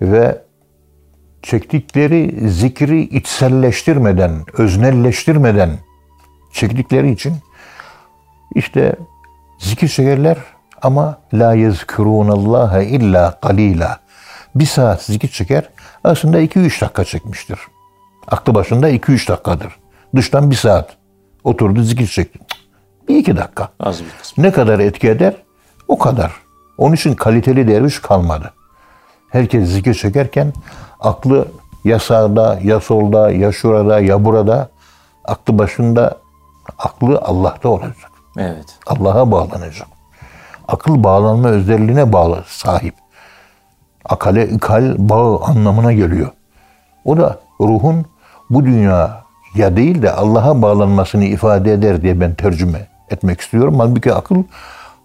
ve 0.00 0.42
çektikleri 1.42 2.50
zikri 2.50 3.02
içselleştirmeden, 3.02 4.44
öznelleştirmeden 4.58 5.70
çektikleri 6.52 7.10
için 7.10 7.34
işte 8.54 8.96
zikir 9.58 9.88
çekerler 9.88 10.36
ama 10.82 11.18
la 11.34 11.54
yezkurunallaha 11.54 12.82
illa 12.82 13.40
kalila. 13.40 13.98
Bir 14.54 14.66
saat 14.66 15.02
zikir 15.02 15.28
çeker 15.28 15.68
aslında 16.04 16.40
2-3 16.40 16.80
dakika 16.80 17.04
çekmiştir. 17.04 17.58
Aklı 18.28 18.54
başında 18.54 18.90
2-3 18.90 19.28
dakikadır. 19.28 19.76
Dıştan 20.16 20.50
bir 20.50 20.56
saat. 20.56 20.96
Oturdu 21.44 21.82
zikir 21.82 22.06
çekti. 22.06 22.38
Bir 23.08 23.16
iki 23.16 23.36
dakika. 23.36 23.68
Az 23.80 24.00
bir 24.04 24.10
kısmı. 24.20 24.44
Ne 24.44 24.52
kadar 24.52 24.78
etki 24.78 25.08
eder? 25.08 25.34
O 25.88 25.98
kadar. 25.98 26.32
Onun 26.78 26.94
için 26.94 27.14
kaliteli 27.14 27.68
derviş 27.68 27.98
kalmadı. 27.98 28.52
Herkes 29.30 29.68
zikir 29.68 29.94
çekerken 29.94 30.52
aklı 31.00 31.48
ya 31.84 31.98
sağda, 31.98 32.58
ya 32.62 32.80
solda, 32.80 33.30
ya 33.30 33.52
şurada, 33.52 34.00
ya 34.00 34.24
burada. 34.24 34.68
Aklı 35.24 35.58
başında, 35.58 36.18
aklı 36.78 37.18
Allah'ta 37.18 37.68
olacak. 37.68 38.10
Evet. 38.38 38.78
Allah'a 38.86 39.30
bağlanacak. 39.30 39.88
Akıl 40.68 41.04
bağlanma 41.04 41.48
özelliğine 41.48 42.12
bağlı 42.12 42.44
sahip. 42.46 42.94
Akale 44.04 44.48
ikal 44.48 44.94
bağı 44.98 45.38
anlamına 45.38 45.92
geliyor. 45.92 46.30
O 47.04 47.16
da 47.16 47.40
ruhun 47.60 48.06
bu 48.50 48.64
dünya 48.64 49.24
ya 49.54 49.76
değil 49.76 50.02
de 50.02 50.12
Allah'a 50.12 50.62
bağlanmasını 50.62 51.24
ifade 51.24 51.72
eder 51.72 52.02
diye 52.02 52.20
ben 52.20 52.34
tercüme 52.34 52.93
etmek 53.14 53.40
istiyorum. 53.40 53.74
Halbuki 53.78 54.14
akıl 54.14 54.42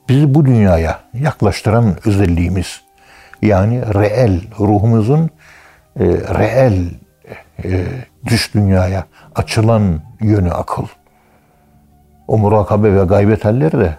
bizi 0.10 0.34
bu 0.34 0.46
dünyaya 0.46 1.00
yaklaştıran 1.14 1.96
özelliğimiz. 2.06 2.82
Yani 3.42 3.82
reel, 3.94 4.42
ruhumuzun 4.60 5.30
e, 6.00 6.06
reel 6.40 6.90
e, 7.64 7.86
dış 8.26 8.54
dünyaya 8.54 9.06
açılan 9.36 10.02
yönü 10.22 10.52
akıl. 10.52 10.86
O 12.28 12.38
murakabe 12.38 12.96
ve 12.96 13.04
gaybet 13.04 13.46
halleri 13.46 13.80
de 13.80 13.96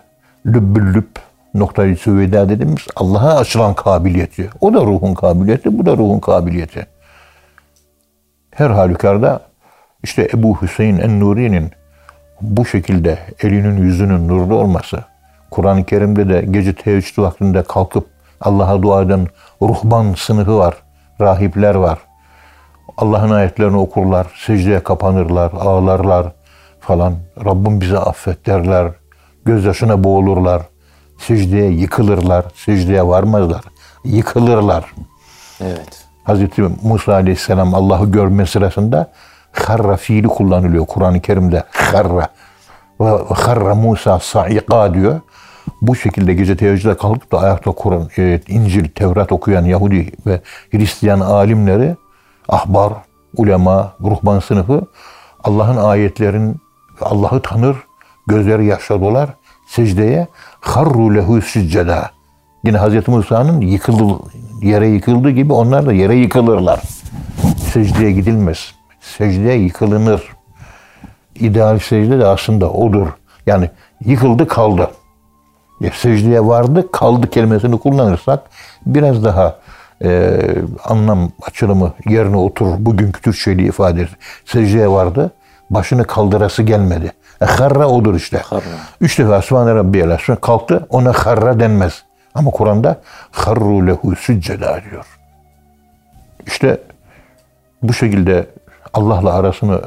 lübbül 0.47 0.95
lübb 0.95 1.17
noktayı 1.55 1.97
süveda 1.97 2.49
dediğimiz 2.49 2.87
Allah'a 2.97 3.39
açılan 3.39 3.75
kabiliyeti. 3.75 4.51
O 4.61 4.75
da 4.75 4.81
ruhun 4.81 5.15
kabiliyeti, 5.15 5.79
bu 5.79 5.87
da 5.87 5.97
ruhun 5.97 6.21
kabiliyeti. 6.21 6.87
Her 8.51 8.71
halükarda 8.71 9.41
işte 10.03 10.29
Ebu 10.35 10.63
Hüseyin 10.63 10.99
en-Nuri'nin 10.99 11.71
bu 12.41 12.67
şekilde 12.67 13.19
elinin 13.43 13.77
yüzünün 13.77 14.29
nurlu 14.29 14.55
olması, 14.55 15.05
Kur'an-ı 15.51 15.85
Kerim'de 15.85 16.29
de 16.29 16.45
gece 16.51 16.75
teheccüd 16.75 17.19
vaktinde 17.19 17.63
kalkıp 17.63 18.07
Allah'a 18.41 18.83
dua 18.83 19.03
eden 19.03 19.27
ruhban 19.63 20.15
sınıfı 20.15 20.59
var, 20.59 20.75
rahipler 21.21 21.75
var. 21.75 21.99
Allah'ın 22.97 23.31
ayetlerini 23.31 23.77
okurlar, 23.77 24.27
secdeye 24.47 24.83
kapanırlar, 24.83 25.53
ağlarlar 25.53 26.27
falan. 26.81 27.15
Rabbim 27.45 27.81
bize 27.81 27.99
affet 27.99 28.47
derler, 28.47 28.93
gözyaşına 29.45 30.05
boğulurlar, 30.05 30.63
secdeye 31.19 31.71
yıkılırlar, 31.71 32.45
secdeye 32.55 33.07
varmazlar, 33.07 33.63
yıkılırlar. 34.05 34.85
Evet. 35.61 36.07
Hazreti 36.25 36.63
Musa 36.83 37.13
Aleyhisselam 37.13 37.75
Allah'ı 37.75 38.11
görme 38.13 38.47
sırasında 38.47 39.13
harra 39.53 39.97
fiili 39.97 40.27
kullanılıyor 40.27 40.87
Kur'an-ı 40.87 41.21
Kerim'de. 41.21 41.65
Harra. 41.71 42.29
Ve 43.01 43.35
harra 43.35 43.75
Musa 43.75 44.19
sa'ika 44.19 44.95
diyor. 44.95 45.21
Bu 45.83 45.97
şekilde 45.97 46.35
gece 46.35 46.57
teheccüde 46.57 46.97
kalkıp 46.97 47.33
da 47.33 47.41
ayakta 47.41 47.73
Kur'an, 47.73 48.09
e, 48.19 48.41
İncil, 48.49 48.89
Tevrat 48.89 49.33
okuyan 49.33 49.65
Yahudi 49.65 50.13
ve 50.27 50.41
Hristiyan 50.71 51.21
alimleri, 51.21 51.97
ahbar, 52.49 52.93
ulema, 53.37 53.93
ruhban 54.01 54.41
sınıfı 54.41 54.87
Allah'ın 55.45 55.77
ayetlerin 55.77 56.57
Allah'ı 57.01 57.43
tanır, 57.43 57.77
gözleri 58.27 58.65
yaşla 58.65 59.01
dolar, 59.01 59.31
secdeye 59.67 60.29
harru 60.61 61.15
lehu 61.15 61.43
sücceda. 61.43 62.11
Yine 62.65 62.79
Hazreti 62.79 63.11
Musa'nın 63.11 63.61
yıkıldı, 63.61 64.23
yere 64.63 64.89
yıkıldığı 64.89 65.31
gibi 65.31 65.53
onlar 65.53 65.87
da 65.87 65.93
yere 65.93 66.15
yıkılırlar. 66.15 66.81
Secdeye 67.73 68.13
gidilmez. 68.13 68.75
Secdeye 69.01 69.59
yıkılınır. 69.59 70.23
İdeal 71.35 71.79
secde 71.79 72.19
de 72.19 72.27
aslında 72.27 72.71
odur. 72.71 73.09
Yani 73.47 73.71
yıkıldı 74.05 74.49
kaldı. 74.49 74.91
Ya 75.81 75.91
secdeye 75.91 76.47
vardı 76.47 76.93
kaldı 76.93 77.31
kelimesini 77.31 77.79
kullanırsak 77.79 78.43
biraz 78.87 79.25
daha 79.25 79.59
e, 80.05 80.41
anlam 80.85 81.31
açılımı 81.43 81.93
yerine 82.09 82.37
oturur. 82.37 82.75
Bugünkü 82.79 83.23
Türkçeliği 83.23 83.69
ifade 83.69 84.01
eder. 84.01 84.17
Secdeye 84.45 84.89
vardı 84.89 85.33
başını 85.71 86.05
kaldırası 86.05 86.63
gelmedi. 86.63 87.13
E, 87.43 87.45
harra 87.45 87.89
odur 87.89 88.15
işte. 88.15 88.39
Harra. 88.39 88.63
Üç 89.01 89.19
defa 89.19 89.43
Sübhane 89.43 89.75
Rabbiyel 89.75 90.19
kalktı 90.41 90.87
ona 90.91 91.13
harra 91.13 91.61
denmez. 91.61 92.05
Ama 92.35 92.51
Kur'an'da 92.51 93.01
harru 93.31 93.87
lehu 93.87 94.17
sücceda 94.17 94.81
diyor. 94.91 95.07
İşte 96.47 96.81
bu 97.83 97.93
şekilde 97.93 98.47
Allah'la 98.95 99.35
arasını 99.35 99.83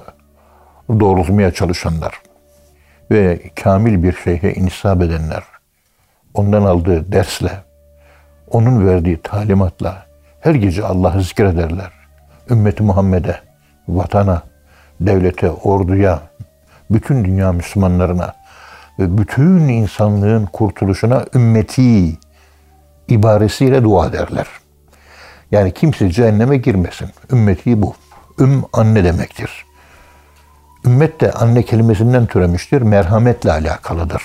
doğrultmaya 0.90 1.52
çalışanlar 1.52 2.22
ve 3.12 3.40
kamil 3.64 4.04
bir 4.04 4.14
şeyhe 4.14 4.54
inisab 4.54 5.02
edenler, 5.02 5.44
ondan 6.34 6.62
aldığı 6.64 7.12
dersle, 7.12 7.52
onun 8.52 8.88
verdiği 8.88 9.22
talimatla 9.22 10.06
her 10.40 10.56
gece 10.56 10.86
Allah'ı 10.86 11.24
zikrederler. 11.24 11.92
Ümmeti 12.50 12.84
Muhammed'e, 12.84 13.40
vatana, 13.88 14.42
devlete, 15.00 15.50
orduya, 15.52 16.20
bütün 16.92 17.26
dünya 17.26 17.52
Müslümanlarına 17.52 18.34
ve 19.00 19.18
bütün 19.18 19.60
insanlığın 19.60 20.46
kurtuluşuna 20.46 21.26
ümmeti 21.36 22.18
ibaresiyle 23.08 23.84
dua 23.84 24.08
ederler. 24.08 24.48
Yani 25.52 25.74
kimse 25.74 26.10
cehenneme 26.10 26.58
girmesin. 26.58 27.10
Ümmeti 27.32 27.82
bu. 27.82 27.96
Üm 28.40 28.64
anne 28.74 29.04
demektir. 29.04 29.66
Ümmet 30.86 31.22
de 31.22 31.32
anne 31.32 31.64
kelimesinden 31.64 32.26
türemiştir. 32.26 32.82
Merhametle 32.82 33.52
alakalıdır. 33.52 34.24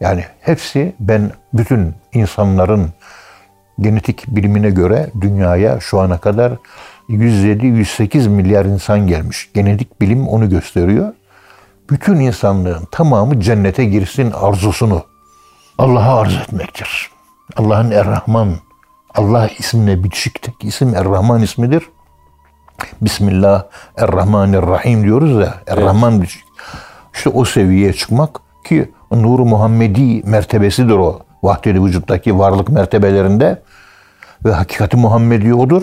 Yani 0.00 0.24
hepsi 0.40 0.94
ben 1.00 1.30
bütün 1.54 1.94
insanların 2.12 2.92
genetik 3.80 4.26
bilimine 4.28 4.70
göre 4.70 5.10
dünyaya 5.20 5.80
şu 5.80 6.00
ana 6.00 6.18
kadar 6.18 6.52
107-108 7.08 8.28
milyar 8.28 8.64
insan 8.64 9.06
gelmiş. 9.06 9.50
Genetik 9.54 10.00
bilim 10.00 10.28
onu 10.28 10.48
gösteriyor. 10.48 11.14
Bütün 11.90 12.16
insanlığın 12.16 12.88
tamamı 12.92 13.40
cennete 13.40 13.84
girsin 13.84 14.30
arzusunu 14.30 15.04
Allah'a 15.78 16.20
arz 16.20 16.36
etmektir. 16.36 17.10
Allah'ın 17.56 17.90
Er-Rahman, 17.90 18.54
Allah 19.14 19.50
ismine 19.58 20.04
bitişik 20.04 20.42
tek 20.42 20.64
isim 20.64 20.94
Er-Rahman 20.94 21.42
ismidir. 21.42 21.82
Bismillah, 23.00 23.64
Er-Rahmanir-Rahim 23.96 25.04
diyoruz 25.04 25.40
ya. 25.40 25.54
Er-Rahman 25.66 26.12
evet. 26.12 26.22
bitişik. 26.22 26.44
İşte 27.14 27.30
o 27.30 27.44
seviyeye 27.44 27.92
çıkmak 27.92 28.40
ki 28.64 28.90
Nur 29.10 29.38
Muhammedi 29.38 30.22
mertebesidir 30.24 30.94
o. 30.94 31.20
Vahdedi 31.42 31.84
vücuttaki 31.84 32.38
varlık 32.38 32.68
mertebelerinde 32.68 33.62
ve 34.44 34.52
hakikati 34.52 34.96
Muhammedi 34.96 35.54
odur. 35.54 35.82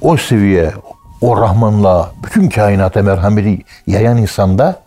O 0.00 0.16
seviye, 0.16 0.72
o 1.20 1.40
Rahmanla 1.40 2.10
bütün 2.24 2.48
kainata 2.48 3.02
merhameti 3.02 3.62
yayan 3.86 4.16
insanda 4.16 4.80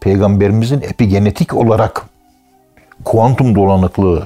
Peygamberimizin 0.00 0.80
epigenetik 0.80 1.54
olarak 1.54 2.02
kuantum 3.04 3.54
dolanıklığı 3.54 4.24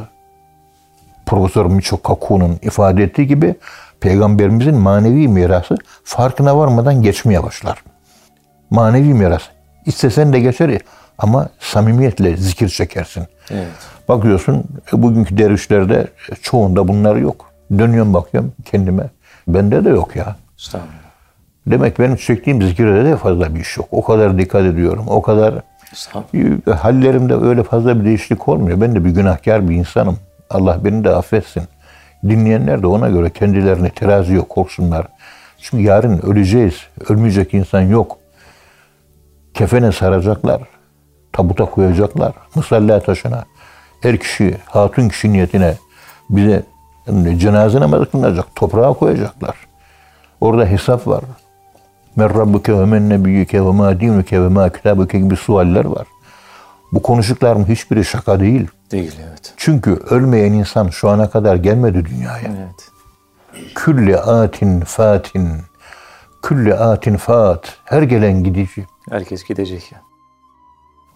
Profesör 1.26 1.66
Michio 1.66 2.02
Kaku'nun 2.02 2.58
ifade 2.62 3.02
ettiği 3.02 3.26
gibi 3.26 3.54
Peygamberimizin 4.00 4.74
manevi 4.74 5.28
mirası 5.28 5.76
farkına 6.04 6.58
varmadan 6.58 7.02
geçmeye 7.02 7.42
başlar. 7.42 7.82
Manevi 8.70 9.14
miras. 9.14 9.42
İstesen 9.86 10.32
de 10.32 10.40
geçer 10.40 10.80
ama 11.18 11.48
samimiyetle 11.58 12.36
zikir 12.36 12.68
çekersin. 12.68 13.24
Evet. 13.50 13.68
Bakıyorsun 14.08 14.64
bugünkü 14.92 15.38
dervişlerde 15.38 16.06
çoğunda 16.42 16.88
bunlar 16.88 17.16
yok. 17.16 17.52
Dönüyorum 17.78 18.14
bakıyorum 18.14 18.52
kendime. 18.64 19.10
Bende 19.48 19.84
de 19.84 19.88
yok 19.88 20.16
ya. 20.16 20.36
Demek 21.66 21.98
benim 21.98 22.16
çektiğim 22.16 22.62
zikirde 22.62 23.04
de 23.04 23.16
fazla 23.16 23.54
bir 23.54 23.60
iş 23.60 23.76
yok. 23.76 23.88
O 23.90 24.04
kadar 24.04 24.38
dikkat 24.38 24.62
ediyorum. 24.62 25.04
O 25.08 25.22
kadar 25.22 25.54
hallerimde 26.76 27.34
öyle 27.34 27.62
fazla 27.62 28.00
bir 28.00 28.04
değişiklik 28.04 28.48
olmuyor. 28.48 28.80
Ben 28.80 28.94
de 28.94 29.04
bir 29.04 29.10
günahkar 29.10 29.68
bir 29.68 29.74
insanım. 29.74 30.18
Allah 30.50 30.84
beni 30.84 31.04
de 31.04 31.10
affetsin. 31.10 31.62
Dinleyenler 32.24 32.82
de 32.82 32.86
ona 32.86 33.08
göre 33.08 33.30
kendilerini 33.30 33.90
teraziye 33.90 34.40
korksunlar. 34.40 35.06
Çünkü 35.58 35.84
yarın 35.84 36.18
öleceğiz. 36.18 36.74
Ölmeyecek 37.08 37.54
insan 37.54 37.80
yok. 37.80 38.18
Kefene 39.54 39.92
saracaklar. 39.92 40.62
Tabuta 41.32 41.64
koyacaklar. 41.64 42.32
Musalla 42.54 43.00
taşına. 43.00 43.44
Her 44.00 44.16
kişi, 44.16 44.56
hatun 44.66 45.08
kişi 45.08 45.32
niyetine 45.32 45.74
bize 46.30 46.62
cenaze 47.36 47.80
namazı 47.80 48.10
kılınacak. 48.10 48.46
Toprağa 48.54 48.92
koyacaklar. 48.92 49.56
Orada 50.40 50.66
hesap 50.66 51.06
var. 51.06 51.24
Men 52.16 52.34
rabbuke 52.34 52.78
ve 52.78 52.84
men 52.84 53.08
nebiyyüke 53.08 53.64
ve 53.64 53.70
ma 53.70 54.00
dinuke 54.00 54.42
ve 54.42 54.48
ma 54.48 54.68
kitabuke 54.68 55.18
gibi 55.18 55.36
sualler 55.36 55.84
var. 55.84 56.06
Bu 56.92 57.02
konuştuklarım 57.02 57.66
hiçbiri 57.68 58.04
şaka 58.04 58.40
değil. 58.40 58.68
Değil 58.90 59.16
evet. 59.28 59.54
Çünkü 59.56 59.90
ölmeyen 59.90 60.52
insan 60.52 60.88
şu 60.88 61.08
ana 61.08 61.30
kadar 61.30 61.56
gelmedi 61.56 62.04
dünyaya. 62.04 62.48
Evet. 62.48 62.90
Külli 63.74 64.18
atin 64.18 64.80
fatin, 64.80 65.48
külli 66.42 66.74
atin 66.74 67.16
fat. 67.16 67.76
Her 67.84 68.02
gelen 68.02 68.44
gidici. 68.44 68.86
Herkes 69.10 69.44
gidecek 69.44 69.92
ya. 69.92 70.00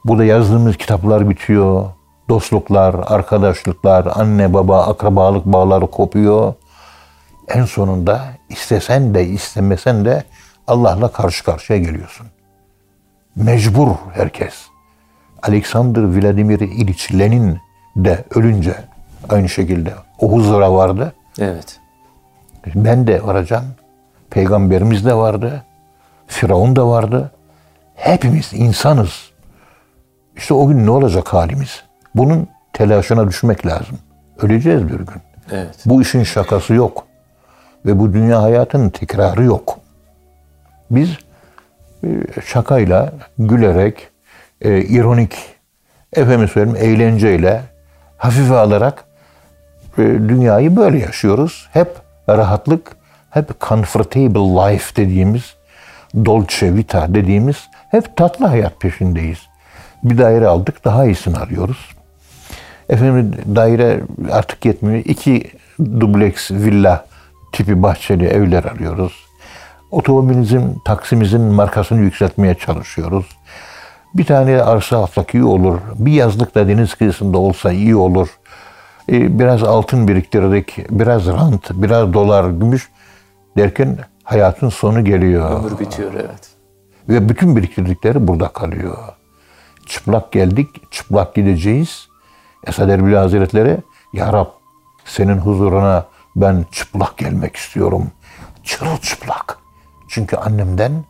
Burada 0.05 0.25
yazdığımız 0.25 0.77
kitaplar 0.77 1.31
bitiyor. 1.31 1.87
Dostluklar, 2.29 2.95
arkadaşlıklar, 3.07 4.09
anne 4.15 4.55
baba, 4.55 4.87
akrabalık 4.87 5.47
bağları 5.47 5.87
kopuyor. 5.87 6.55
En 7.49 7.65
sonunda 7.65 8.25
istesen 8.49 9.15
de 9.15 9.27
istemesen 9.27 10.05
de 10.05 10.25
Allah'la 10.67 11.13
karşı 11.13 11.45
karşıya 11.45 11.79
geliyorsun. 11.79 12.27
Mecbur 13.37 13.89
herkes. 14.15 14.72
Alexander 15.43 16.03
Vladimir 16.03 16.61
İliç 16.61 17.15
Lenin 17.15 17.59
de 17.97 18.25
ölünce 18.35 18.75
aynı 19.29 19.49
şekilde 19.49 19.95
o 20.19 20.33
huzura 20.33 20.73
vardı. 20.73 21.13
Evet. 21.39 21.81
Ben 22.75 23.07
de 23.07 23.23
varacağım. 23.23 23.65
Peygamberimiz 24.31 25.05
de 25.05 25.15
vardı. 25.15 25.65
Firavun 26.27 26.77
da 26.77 26.89
vardı. 26.89 27.31
Hepimiz 27.95 28.51
insanız. 28.53 29.31
İşte 30.37 30.55
o 30.55 30.69
gün 30.69 30.87
ne 30.87 30.91
olacak 30.91 31.29
halimiz? 31.29 31.83
Bunun 32.15 32.49
telaşına 32.73 33.29
düşmek 33.29 33.67
lazım. 33.67 33.99
Öleceğiz 34.39 34.89
bir 34.89 34.97
gün. 34.97 35.23
Evet. 35.51 35.77
Bu 35.87 36.03
işin 36.03 36.23
şakası 36.23 36.75
yok. 36.75 37.07
Ve 37.87 37.99
bu 37.99 38.13
dünya 38.13 38.43
hayatının 38.43 38.91
tekrarı 38.91 39.45
yok. 39.45 39.79
Biz 40.91 41.17
şakayla, 42.45 43.13
gülerek, 43.39 44.12
e, 44.65 44.81
ironik, 44.81 45.37
efendim 46.13 46.49
söyleyeyim 46.49 46.79
eğlenceyle, 46.81 47.63
hafife 48.17 48.55
alarak 48.55 49.05
e, 49.99 50.03
dünyayı 50.03 50.77
böyle 50.77 50.99
yaşıyoruz. 50.99 51.69
Hep 51.73 51.89
rahatlık, 52.29 52.97
hep 53.31 53.61
comfortable 53.61 54.73
life 54.73 54.97
dediğimiz, 54.97 55.55
dolce 56.25 56.75
vita 56.75 57.15
dediğimiz, 57.15 57.57
hep 57.91 58.17
tatlı 58.17 58.47
hayat 58.47 58.81
peşindeyiz. 58.81 59.39
Bir 60.05 60.19
daire 60.19 60.47
aldık, 60.47 60.85
daha 60.85 61.05
iyisini 61.05 61.37
arıyoruz. 61.37 61.91
Efendim 62.89 63.35
daire 63.57 64.01
artık 64.33 64.65
yetmiyor. 64.65 65.05
İki 65.05 65.51
dubleks 65.79 66.51
villa 66.51 67.07
tipi 67.53 67.83
bahçeli 67.83 68.27
evler 68.27 68.65
arıyoruz. 68.65 69.13
Otomobilimizin, 69.91 70.79
taksimizin 70.85 71.41
markasını 71.41 72.01
yükseltmeye 72.01 72.55
çalışıyoruz. 72.55 73.27
Bir 74.15 74.25
tane 74.25 74.63
arsa 74.63 74.99
alsak 74.99 75.35
iyi 75.35 75.45
olur. 75.45 75.79
Bir 75.95 76.13
yazlık 76.13 76.55
da 76.55 76.69
deniz 76.69 76.95
kıyısında 76.95 77.39
olsa 77.39 77.73
iyi 77.73 77.97
olur. 77.97 78.29
Ee, 79.09 79.39
biraz 79.39 79.63
altın 79.63 80.09
biriktirdik, 80.09 80.77
biraz 80.91 81.27
rant, 81.27 81.71
biraz 81.71 82.13
dolar, 82.13 82.51
gümüş 82.51 82.89
derken 83.57 83.99
hayatın 84.25 84.69
sonu 84.69 85.05
geliyor. 85.05 85.61
Ömür 85.61 85.79
bitiyor 85.79 86.13
evet. 86.15 86.51
Ve 87.09 87.29
bütün 87.29 87.57
biriktirdikleri 87.57 88.29
burada 88.29 88.49
kalıyor. 88.49 88.99
Çıplak 89.87 90.33
geldik, 90.33 90.93
çıplak 90.93 91.35
gideceğiz. 91.35 92.09
Esad 92.67 92.89
Erbil 92.89 93.15
Hazretleri, 93.15 93.79
Ya 94.13 94.33
Rab 94.33 94.49
senin 95.05 95.39
huzuruna 95.39 96.07
ben 96.37 96.65
çıplak 96.73 97.19
gelmek 97.19 97.57
istiyorum. 97.57 98.11
Çırılçıplak. 98.65 99.59
Çünkü 100.09 100.37
annemden 100.37 101.05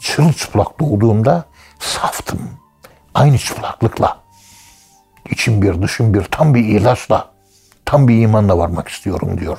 çırılçıplak 0.00 0.80
doğduğumda 0.80 1.44
saftım. 1.80 2.40
Aynı 3.14 3.38
çıplaklıkla. 3.38 4.20
İçim 5.30 5.62
bir, 5.62 5.82
dışım 5.82 6.14
bir, 6.14 6.22
tam 6.24 6.54
bir 6.54 6.64
ihlasla, 6.64 7.30
tam 7.84 8.08
bir 8.08 8.22
imanla 8.22 8.58
varmak 8.58 8.88
istiyorum 8.88 9.40
diyor. 9.40 9.58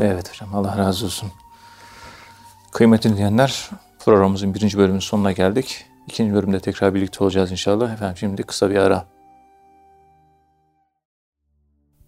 Evet 0.00 0.30
hocam 0.30 0.54
Allah 0.54 0.78
razı 0.78 1.04
olsun. 1.04 1.32
Kıymetli 2.72 3.10
dinleyenler 3.10 3.70
programımızın 4.04 4.54
birinci 4.54 4.78
bölümünün 4.78 5.00
sonuna 5.00 5.32
geldik. 5.32 5.86
İkinci 6.06 6.34
bölümde 6.34 6.60
tekrar 6.60 6.94
birlikte 6.94 7.24
olacağız 7.24 7.50
inşallah. 7.50 7.92
Efendim 7.92 8.16
şimdi 8.16 8.42
kısa 8.42 8.70
bir 8.70 8.76
ara. 8.76 9.06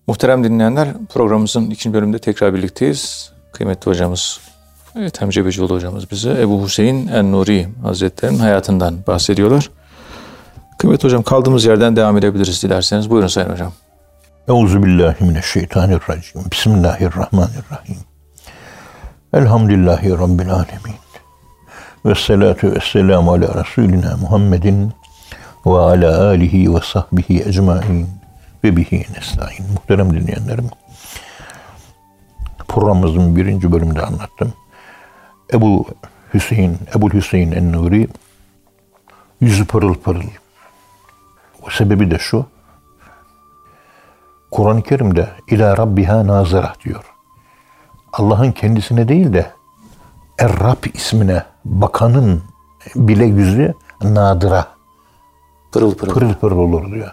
Muhterem 0.06 0.44
dinleyenler 0.44 0.88
programımızın 1.08 1.70
ikinci 1.70 1.94
bölümünde 1.94 2.18
tekrar 2.18 2.54
birlikteyiz. 2.54 3.32
Kıymetli 3.52 3.90
hocamız 3.90 4.40
Evet 4.96 5.20
Hem 5.20 5.30
Cebecioğlu 5.30 5.74
hocamız 5.74 6.10
bize 6.10 6.30
Ebu 6.40 6.64
Hüseyin 6.64 7.08
En-Nuri 7.08 7.68
Hazretleri'nin 7.82 8.38
hayatından 8.38 9.06
bahsediyorlar. 9.06 9.70
Kıymetli 10.78 11.04
hocam 11.04 11.22
kaldığımız 11.22 11.64
yerden 11.64 11.96
devam 11.96 12.18
edebiliriz 12.18 12.62
dilerseniz. 12.62 13.10
Buyurun 13.10 13.26
Sayın 13.26 13.50
Hocam. 13.50 13.72
Euzubillahimineşşeytanirracim. 14.48 16.42
Bismillahirrahmanirrahim. 16.52 17.96
Elhamdülillahi 19.32 20.10
Rabbil 20.10 20.50
alemin. 20.52 20.96
Ve 22.04 22.14
salatu 22.14 22.72
ve 22.72 22.78
selamu 22.92 23.32
ala 23.32 23.64
Resulina 23.64 24.16
Muhammedin 24.16 24.92
ve 25.66 25.78
ala 25.78 26.26
alihi 26.26 26.74
ve 26.74 26.80
sahbihi 26.80 27.42
ecmain 27.42 28.08
ve 28.64 28.76
bihi 28.76 29.06
nesta'in. 29.16 29.72
Muhterem 29.72 30.12
dinleyenlerim, 30.12 30.70
programımızın 32.68 33.36
birinci 33.36 33.72
bölümünde 33.72 34.02
anlattım. 34.02 34.52
Ebu 35.52 35.86
Hüseyin, 36.34 36.78
Ebu 36.96 37.12
Hüseyin 37.12 37.52
en-Nuri 37.52 38.08
yüzü 39.40 39.66
pırıl 39.66 39.94
pırıl. 39.94 40.22
O 41.62 41.70
sebebi 41.70 42.10
de 42.10 42.18
şu. 42.18 42.46
Kur'an-ı 44.50 44.82
Kerim'de 44.82 45.28
ila 45.48 45.76
rabbiha 45.76 46.26
nazıra 46.26 46.72
diyor. 46.84 47.04
Allah'ın 48.12 48.52
kendisine 48.52 49.08
değil 49.08 49.32
de 49.32 49.50
Er-Rab 50.38 50.84
ismine 50.94 51.44
bakanın 51.64 52.42
bile 52.96 53.24
yüzü 53.24 53.74
nadıra. 54.02 54.66
Pırıl 55.72 55.94
pırıl. 55.94 56.12
Pırıl 56.12 56.34
pırıl 56.34 56.58
olur 56.58 56.92
diyor. 56.92 57.12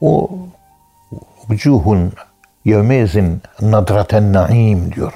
O 0.00 0.30
vücuhun 1.50 2.12
yevmezin 2.64 3.42
nadraten 3.60 4.32
naim 4.32 4.92
diyor. 4.92 5.12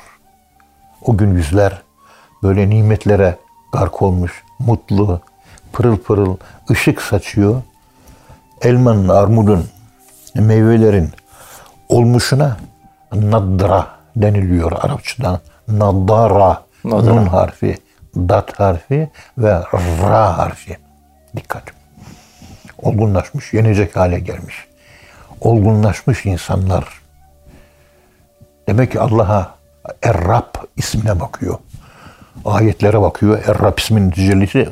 O 1.03 1.17
gün 1.17 1.35
yüzler 1.35 1.83
böyle 2.43 2.71
nimetlere 2.71 3.37
gark 3.73 4.03
olmuş, 4.03 4.45
mutlu, 4.59 5.21
pırıl 5.73 5.97
pırıl 5.97 6.37
ışık 6.71 7.03
saçıyor. 7.03 7.63
Elmanın, 8.63 9.09
armudun 9.09 9.69
meyvelerin 10.35 11.11
olmuşuna 11.89 12.57
nadra 13.13 13.87
deniliyor 14.17 14.73
Arapçadan. 14.73 15.41
Nadara, 15.69 16.63
Nadara. 16.85 17.15
nun 17.15 17.27
harfi, 17.27 17.79
dat 18.17 18.61
harfi 18.61 19.11
ve 19.39 19.53
ra 20.03 20.39
harfi. 20.39 20.79
Dikkat. 21.37 21.63
Olgunlaşmış, 22.83 23.55
yenecek 23.55 23.97
hale 23.97 24.21
gelmiş. 24.21 24.67
Olgunlaşmış 25.41 26.27
insanlar. 26.27 26.85
Demek 28.69 28.93
ki 28.93 29.01
Allah'a 29.01 29.55
Er-Rab 30.03 30.55
ismine 30.77 31.21
bakıyor. 31.21 31.59
Ayetlere 32.45 33.01
bakıyor. 33.01 33.43
Er-Rab 33.47 33.79
isminin 33.79 34.11
tecellisi 34.11 34.69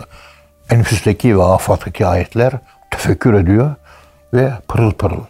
enfüsteki 0.71 1.39
ve 1.39 1.43
afattaki 1.43 2.07
ayetler 2.07 2.53
tefekkür 2.91 3.35
ediyor 3.35 3.75
ve 4.35 4.53
pırıl 4.69 4.93
pırıl. 4.93 5.21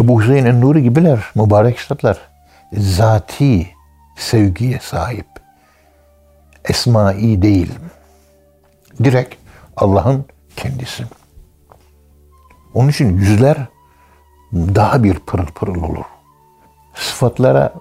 Ebu 0.00 0.22
Hüseyin 0.22 0.46
en-Nuri 0.46 0.82
gibiler, 0.82 1.18
mübarek 1.34 1.78
üstadlar. 1.78 2.18
Zati 2.72 3.70
sevgiye 4.16 4.78
sahip. 4.80 5.26
Esmai 6.64 7.42
değil. 7.42 7.72
Direkt 9.04 9.34
Allah'ın 9.76 10.24
kendisi. 10.56 11.04
Onun 12.74 12.88
için 12.88 13.18
yüzler 13.18 13.58
daha 14.52 15.04
bir 15.04 15.14
pırıl 15.14 15.46
pırıl 15.46 15.82
olur. 15.82 16.04
Sıfatlara 16.94 17.72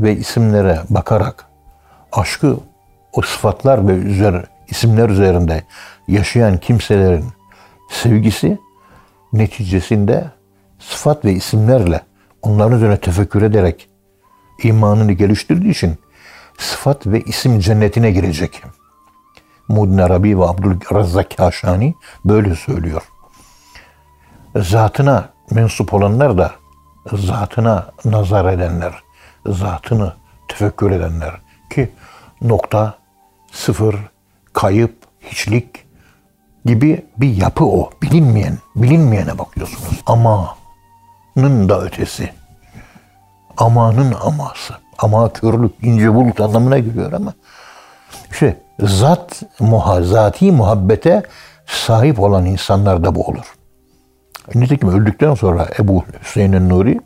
ve 0.00 0.16
isimlere 0.16 0.80
bakarak 0.90 1.47
aşkı 2.12 2.56
o 3.12 3.22
sıfatlar 3.22 3.88
ve 3.88 3.92
üzeri, 3.92 4.42
isimler 4.68 5.08
üzerinde 5.08 5.64
yaşayan 6.08 6.58
kimselerin 6.58 7.24
sevgisi 7.90 8.58
neticesinde 9.32 10.30
sıfat 10.78 11.24
ve 11.24 11.32
isimlerle 11.32 12.00
onların 12.42 12.76
üzerine 12.76 13.00
tefekkür 13.00 13.42
ederek 13.42 13.88
imanını 14.62 15.12
geliştirdiği 15.12 15.70
için 15.70 15.98
sıfat 16.58 17.06
ve 17.06 17.20
isim 17.20 17.60
cennetine 17.60 18.10
girecek. 18.10 18.62
Muddin 19.68 19.98
Arabi 19.98 20.38
ve 20.38 20.44
Abdülrezzak 20.44 21.36
Kaşani 21.36 21.94
böyle 22.24 22.54
söylüyor. 22.54 23.02
Zatına 24.56 25.28
mensup 25.50 25.94
olanlar 25.94 26.38
da 26.38 26.52
zatına 27.12 27.92
nazar 28.04 28.52
edenler, 28.52 29.02
zatını 29.46 30.12
tefekkür 30.48 30.90
edenler 30.90 31.47
ki 31.70 31.90
nokta, 32.42 32.94
sıfır, 33.52 33.96
kayıp, 34.52 34.96
hiçlik 35.20 35.84
gibi 36.64 37.06
bir 37.16 37.36
yapı 37.36 37.64
o. 37.64 37.90
Bilinmeyen, 38.02 38.58
bilinmeyene 38.76 39.38
bakıyorsunuz. 39.38 40.02
Amanın 40.06 41.68
da 41.68 41.80
ötesi. 41.80 42.32
Amanın 43.56 44.14
aması. 44.22 44.74
Ama 44.98 45.32
körlük, 45.32 45.72
ince 45.82 46.14
bulut 46.14 46.40
anlamına 46.40 46.78
geliyor 46.78 47.12
ama 47.12 47.32
işte 48.30 48.60
zat, 48.80 49.42
muha, 49.60 50.02
zati 50.02 50.52
muhabbete 50.52 51.22
sahip 51.66 52.20
olan 52.20 52.46
insanlarda 52.46 53.14
bu 53.14 53.26
olur. 53.26 53.54
Nitekim 54.54 54.88
öldükten 54.88 55.34
sonra 55.34 55.68
Ebu 55.78 56.04
Hüseyin 56.22 56.68
Nuri 56.68 57.00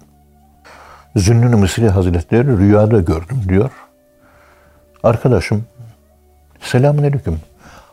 Zünnün 1.17 1.59
Mısri 1.59 1.89
Hazretleri 1.89 2.59
rüyada 2.59 3.01
gördüm 3.01 3.43
diyor. 3.49 3.71
Arkadaşım 5.03 5.65
selamun 6.61 7.03
aleyküm. 7.03 7.41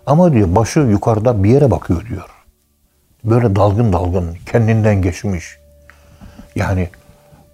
Ama 0.06 0.34
diyor 0.34 0.56
başı 0.56 0.80
yukarıda 0.80 1.44
bir 1.44 1.50
yere 1.50 1.72
bakıyor 1.72 2.06
diyor. 2.06 2.30
Böyle 3.24 3.56
dalgın 3.56 3.94
dalgın 3.94 4.38
kendinden 4.52 5.02
geçmiş. 5.02 5.58
Yani 6.56 6.90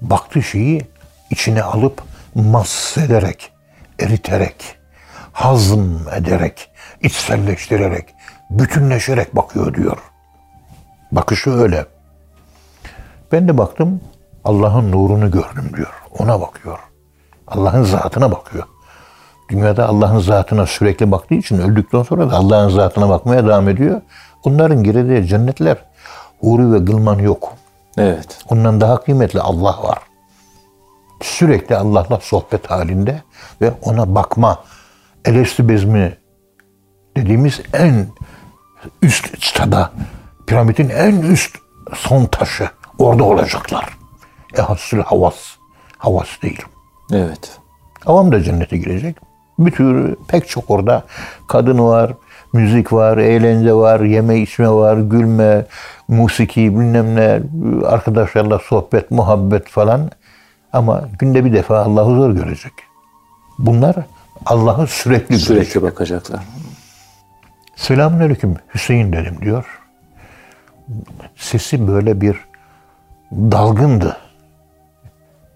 baktığı 0.02 0.44
şeyi 0.44 0.82
içine 1.30 1.64
alıp 1.64 2.04
mas 2.36 2.98
ederek, 2.98 3.52
eriterek, 4.00 4.76
hazm 5.32 6.10
ederek, 6.16 6.70
içselleştirerek, 7.02 8.06
bütünleşerek 8.50 9.36
bakıyor 9.36 9.74
diyor. 9.74 9.98
Bakışı 11.12 11.52
öyle. 11.52 11.86
Ben 13.32 13.48
de 13.48 13.58
baktım 13.58 14.02
Allah'ın 14.44 14.92
nurunu 14.92 15.32
gördüm 15.32 15.72
diyor. 15.76 15.94
Ona 16.20 16.42
bakıyor. 16.42 16.80
Allah'ın 17.48 17.84
zatına 17.84 18.32
bakıyor. 18.32 18.64
Dünyada 19.50 19.88
Allah'ın 19.88 20.20
zatına 20.20 20.66
sürekli 20.66 21.12
baktığı 21.12 21.36
için 21.36 21.58
öldükten 21.58 22.04
sonra 22.04 22.32
da 22.32 22.36
Allah'ın 22.36 22.70
zatına 22.70 23.10
bakmaya 23.10 23.46
devam 23.46 23.70
ediyor. 23.70 24.02
Onların 24.44 24.84
girdiği 24.84 25.28
cennetler 25.28 25.78
huri 26.40 26.72
ve 26.72 26.78
gılman 26.80 27.20
yok. 27.20 27.54
Evet. 27.98 28.38
Ondan 28.50 28.82
daha 28.82 29.04
kıymetli 29.04 29.42
Allah 29.42 29.84
var. 29.84 29.98
Sürekli 31.22 31.76
Allah'la 31.76 32.20
sohbet 32.22 32.72
halinde 32.72 33.22
ve 33.62 33.74
ona 33.82 34.16
bakma. 34.16 34.64
Elestü 35.26 35.70
bezmi 35.70 36.18
dediğimiz 37.18 37.62
en 37.74 38.08
üst 39.02 39.44
stada, 39.44 39.92
piramidin 40.48 40.90
en 40.90 41.22
üst 41.22 41.56
son 41.94 42.26
taşı 42.26 42.70
orada 43.00 43.24
olacaklar. 43.24 43.98
Ehassül 44.58 45.00
havas. 45.00 45.36
Havas 45.98 46.28
değil. 46.42 46.62
Evet. 47.12 47.60
Avam 48.06 48.32
da 48.32 48.44
cennete 48.44 48.78
girecek. 48.78 49.18
Bir 49.60 49.72
tür 49.72 50.16
pek 50.28 50.50
çok 50.50 50.70
orada 50.70 51.04
kadın 51.48 51.80
var, 51.80 52.14
müzik 52.54 52.94
var, 52.94 53.18
eğlence 53.18 53.74
var, 53.74 54.00
yeme 54.00 54.40
içme 54.40 54.70
var, 54.70 54.98
gülme, 54.98 55.66
musiki 56.08 56.62
bilmem 56.62 57.16
ne, 57.16 57.40
arkadaşlarla 57.88 58.60
sohbet, 58.60 59.12
muhabbet 59.12 59.70
falan. 59.70 60.12
Ama 60.74 61.10
günde 61.20 61.46
bir 61.46 61.54
defa 61.54 61.78
Allah'ı 61.78 62.16
zor 62.16 62.32
görecek. 62.32 62.74
Bunlar 63.58 63.96
Allah'ı 64.46 64.88
sürekli, 64.88 65.28
görecek. 65.28 65.48
Sürekli 65.48 65.82
bakacaklar. 65.82 66.40
Selamünaleyküm 67.76 68.56
Hüseyin 68.74 69.14
dedim 69.14 69.38
diyor. 69.42 69.82
Sesi 71.36 71.88
böyle 71.88 72.22
bir 72.22 72.38
dalgındı. 73.32 74.18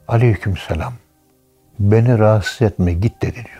Aleyküm 0.07 0.57
selam. 0.57 0.93
Beni 1.79 2.19
rahatsız 2.19 2.61
etme 2.61 2.93
git 2.93 3.21
dedi 3.21 3.35
diyor. 3.35 3.58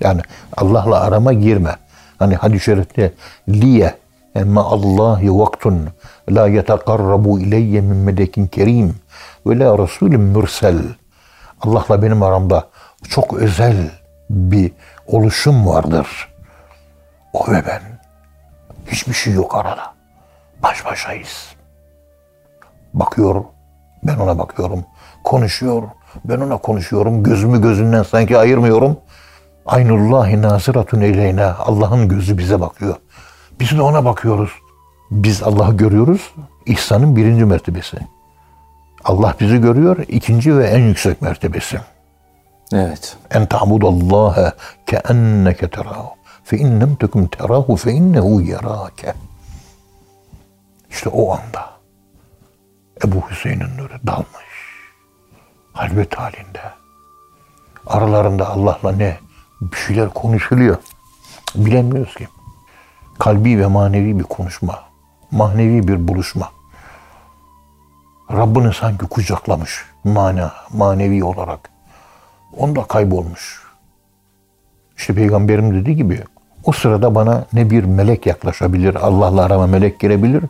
Yani 0.00 0.20
Allah'la 0.56 1.00
arama 1.00 1.32
girme. 1.32 1.76
Hani 2.18 2.36
hadis-i 2.36 2.64
şerifte 2.64 3.12
liye 3.48 3.94
emma 4.34 4.64
Allahi 4.64 5.38
vaktun 5.38 5.88
la 6.30 6.48
yetekarrabu 6.48 7.40
ileyye 7.40 7.80
min 7.80 7.96
melekin 7.96 8.46
kerim 8.46 8.96
ve 9.46 9.58
la 9.58 9.78
rasulün 9.78 10.20
mürsel. 10.20 10.78
Allah'la 11.60 12.02
benim 12.02 12.22
aramda 12.22 12.68
çok 13.08 13.34
özel 13.34 13.90
bir 14.30 14.72
oluşum 15.06 15.66
vardır. 15.66 16.28
O 17.32 17.52
ve 17.52 17.62
ben. 17.66 17.82
Hiçbir 18.86 19.12
şey 19.12 19.32
yok 19.32 19.54
arada. 19.54 19.94
Baş 20.62 20.86
başayız. 20.86 21.46
Bakıyor, 22.94 23.44
ben 24.02 24.16
ona 24.16 24.38
bakıyorum. 24.38 24.84
Konuşuyor, 25.24 25.82
ben 26.24 26.40
ona 26.40 26.56
konuşuyorum. 26.56 27.22
Gözümü 27.22 27.62
gözünden 27.62 28.02
sanki 28.02 28.38
ayırmıyorum. 28.38 28.96
Aynullahi 29.68 30.42
naziratun 30.42 31.00
eyleyna. 31.00 31.56
Allah'ın 31.58 32.08
gözü 32.08 32.38
bize 32.38 32.60
bakıyor. 32.60 32.96
Biz 33.60 33.70
de 33.70 33.82
ona 33.82 34.04
bakıyoruz. 34.04 34.50
Biz 35.10 35.42
Allah'ı 35.42 35.76
görüyoruz. 35.76 36.34
İhsanın 36.66 37.16
birinci 37.16 37.44
mertebesi. 37.44 37.98
Allah 39.04 39.34
bizi 39.40 39.60
görüyor. 39.60 39.96
ikinci 40.08 40.56
ve 40.58 40.66
en 40.66 40.78
yüksek 40.78 41.22
mertebesi. 41.22 41.80
Evet. 42.72 43.16
En 43.30 43.46
ta'budallaha 43.46 44.52
keenneke 44.86 45.70
terahu. 45.70 46.08
Fe 46.44 46.56
in 46.56 46.80
lem 46.80 46.94
tekun 46.94 47.26
terahu 47.26 47.76
fe 47.76 47.92
innehu 47.92 48.40
yerake. 48.40 49.14
İşte 50.90 51.08
o 51.08 51.32
anda 51.32 51.70
Ebu 53.04 53.30
Hüseyin'in 53.30 53.78
nuru 53.78 54.06
dalmış. 54.06 54.48
Halvet 55.72 56.14
halinde. 56.14 56.62
Aralarında 57.86 58.48
Allah'la 58.48 58.92
ne 58.92 59.27
bir 59.60 59.76
şeyler 59.76 60.08
konuşuluyor. 60.08 60.76
Bilemiyoruz 61.54 62.14
ki. 62.14 62.28
Kalbi 63.18 63.58
ve 63.58 63.66
manevi 63.66 64.18
bir 64.18 64.24
konuşma. 64.24 64.82
Manevi 65.30 65.88
bir 65.88 66.08
buluşma. 66.08 66.50
Rabbini 68.32 68.74
sanki 68.74 69.06
kucaklamış 69.06 69.84
mana, 70.04 70.52
manevi 70.72 71.24
olarak. 71.24 71.70
Onda 72.56 72.84
kaybolmuş. 72.84 73.62
İşte 74.96 75.14
peygamberim 75.14 75.74
dediği 75.74 75.96
gibi 75.96 76.24
o 76.64 76.72
sırada 76.72 77.14
bana 77.14 77.46
ne 77.52 77.70
bir 77.70 77.84
melek 77.84 78.26
yaklaşabilir, 78.26 78.94
Allah'la 78.94 79.42
arama 79.42 79.66
melek 79.66 80.00
girebilir 80.00 80.44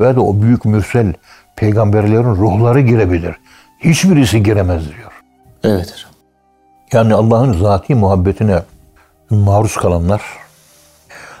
ve 0.00 0.14
de 0.16 0.20
o 0.20 0.42
büyük 0.42 0.64
mürsel 0.64 1.14
peygamberlerin 1.56 2.24
ruhları 2.24 2.80
girebilir. 2.80 3.36
Hiçbirisi 3.78 4.42
giremez 4.42 4.88
diyor. 4.88 5.12
Evet. 5.64 6.06
Yani 6.92 7.14
Allah'ın 7.14 7.52
zati 7.52 7.94
muhabbetine 7.94 8.62
maruz 9.30 9.76
kalanlar 9.76 10.22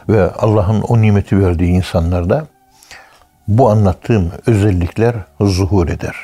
ve 0.08 0.30
Allah'ın 0.30 0.82
o 0.82 1.00
nimeti 1.00 1.44
verdiği 1.44 1.70
insanlarda 1.70 2.46
bu 3.48 3.70
anlattığım 3.70 4.32
özellikler 4.46 5.14
zuhur 5.40 5.88
eder. 5.88 6.16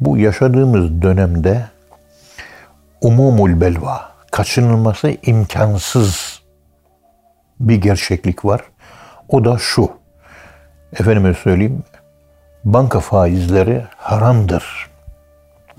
Bu 0.00 0.18
yaşadığımız 0.18 1.02
dönemde 1.02 1.66
umumul 3.00 3.60
belva, 3.60 4.10
kaçınılması 4.30 5.16
imkansız 5.22 6.40
bir 7.60 7.76
gerçeklik 7.76 8.44
var. 8.44 8.60
O 9.28 9.44
da 9.44 9.58
şu. 9.58 9.90
Efendime 10.92 11.34
söyleyeyim, 11.34 11.82
banka 12.64 13.00
faizleri 13.00 13.84
haramdır. 13.96 14.90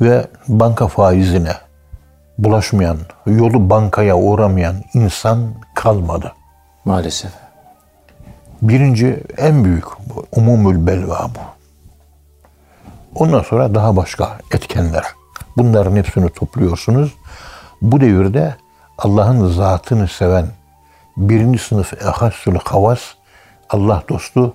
Ve 0.01 0.27
banka 0.47 0.87
faizine 0.87 1.53
bulaşmayan, 2.43 2.97
yolu 3.25 3.69
bankaya 3.69 4.17
uğramayan 4.17 4.75
insan 4.93 5.53
kalmadı. 5.75 6.33
Maalesef. 6.85 7.31
Birinci 8.61 9.23
en 9.37 9.65
büyük 9.65 9.85
umumül 10.31 10.87
belva 10.87 11.29
bu. 11.35 11.39
Ondan 13.23 13.41
sonra 13.41 13.75
daha 13.75 13.95
başka 13.95 14.37
etkenler. 14.53 15.03
Bunların 15.57 15.95
hepsini 15.95 16.29
topluyorsunuz. 16.29 17.13
Bu 17.81 18.01
devirde 18.01 18.55
Allah'ın 18.97 19.47
zatını 19.47 20.07
seven 20.07 20.45
birinci 21.17 21.59
sınıf 21.59 21.93
ehassul 22.03 22.55
havas 22.65 23.01
Allah 23.69 24.03
dostu 24.09 24.53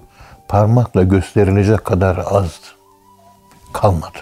parmakla 0.48 1.02
gösterilecek 1.02 1.84
kadar 1.84 2.24
az 2.30 2.60
kalmadı. 3.72 4.18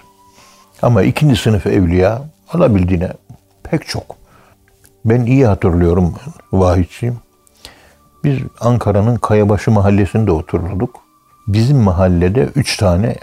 Ama 0.83 1.03
ikinci 1.03 1.37
sınıf 1.37 1.67
evliya 1.67 2.23
alabildiğine 2.53 3.13
pek 3.71 3.89
çok. 3.89 4.17
Ben 5.05 5.27
iyi 5.27 5.47
hatırlıyorum 5.47 6.15
vahidciğim. 6.53 7.19
Biz 8.25 8.39
Ankara'nın 8.61 9.17
Kayabaşı 9.17 9.71
mahallesinde 9.71 10.33
otururduk. 10.33 11.01
Bizim 11.47 11.79
mahallede 11.79 12.45
üç 12.45 12.77
tane 12.77 13.17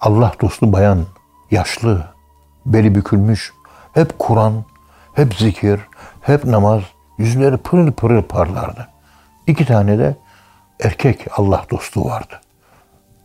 Allah 0.00 0.32
dostu 0.40 0.72
bayan, 0.72 0.98
yaşlı, 1.50 2.04
beli 2.66 2.94
bükülmüş, 2.94 3.52
hep 3.92 4.18
Kur'an, 4.18 4.64
hep 5.14 5.34
zikir, 5.34 5.80
hep 6.20 6.44
namaz, 6.44 6.82
yüzleri 7.18 7.56
pırıl 7.56 7.92
pırıl 7.92 8.22
parlardı. 8.22 8.88
İki 9.46 9.66
tane 9.66 9.98
de 9.98 10.16
erkek 10.80 11.26
Allah 11.36 11.64
dostu 11.70 12.04
vardı. 12.04 12.40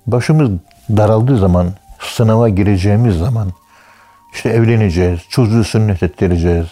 Başımız 0.08 0.50
daraldığı 0.90 1.38
zaman, 1.38 1.74
sınava 2.00 2.50
gireceğimiz 2.50 3.18
zaman, 3.18 3.52
işte 4.36 4.50
evleneceğiz, 4.50 5.20
çocuğu 5.30 5.64
sünnet 5.64 6.04
ettireceğiz, 6.04 6.68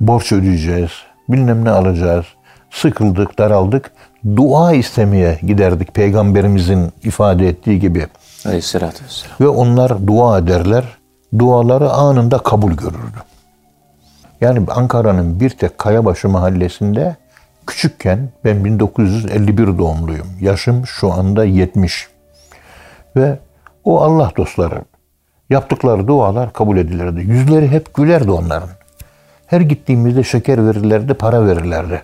borç 0.00 0.32
ödeyeceğiz, 0.32 0.90
bilmem 1.28 1.64
ne 1.64 1.70
alacağız. 1.70 2.26
Sıkıldık, 2.70 3.38
daraldık. 3.38 3.92
Dua 4.36 4.72
istemeye 4.72 5.38
giderdik 5.42 5.94
peygamberimizin 5.94 6.92
ifade 7.02 7.48
ettiği 7.48 7.80
gibi. 7.80 8.06
Aleyhisselatü 8.46 9.04
vesselam. 9.04 9.36
Ve 9.40 9.48
onlar 9.48 10.06
dua 10.06 10.38
ederler. 10.38 10.84
Duaları 11.38 11.90
anında 11.90 12.38
kabul 12.38 12.72
görürdü. 12.72 13.18
Yani 14.40 14.66
Ankara'nın 14.70 15.40
bir 15.40 15.50
tek 15.50 15.78
Kayabaşı 15.78 16.28
mahallesinde 16.28 17.16
küçükken 17.66 18.28
ben 18.44 18.64
1951 18.64 19.78
doğumluyum. 19.78 20.26
Yaşım 20.40 20.86
şu 20.86 21.12
anda 21.12 21.44
70. 21.44 22.08
Ve 23.16 23.38
o 23.84 24.00
Allah 24.00 24.32
dostları 24.36 24.82
yaptıkları 25.50 26.06
dualar 26.06 26.52
kabul 26.52 26.76
edilirdi. 26.76 27.20
Yüzleri 27.20 27.68
hep 27.68 27.94
gülerdi 27.94 28.30
onların. 28.30 28.68
Her 29.46 29.60
gittiğimizde 29.60 30.24
şeker 30.24 30.66
verirlerdi, 30.66 31.14
para 31.14 31.46
verirlerdi. 31.46 32.02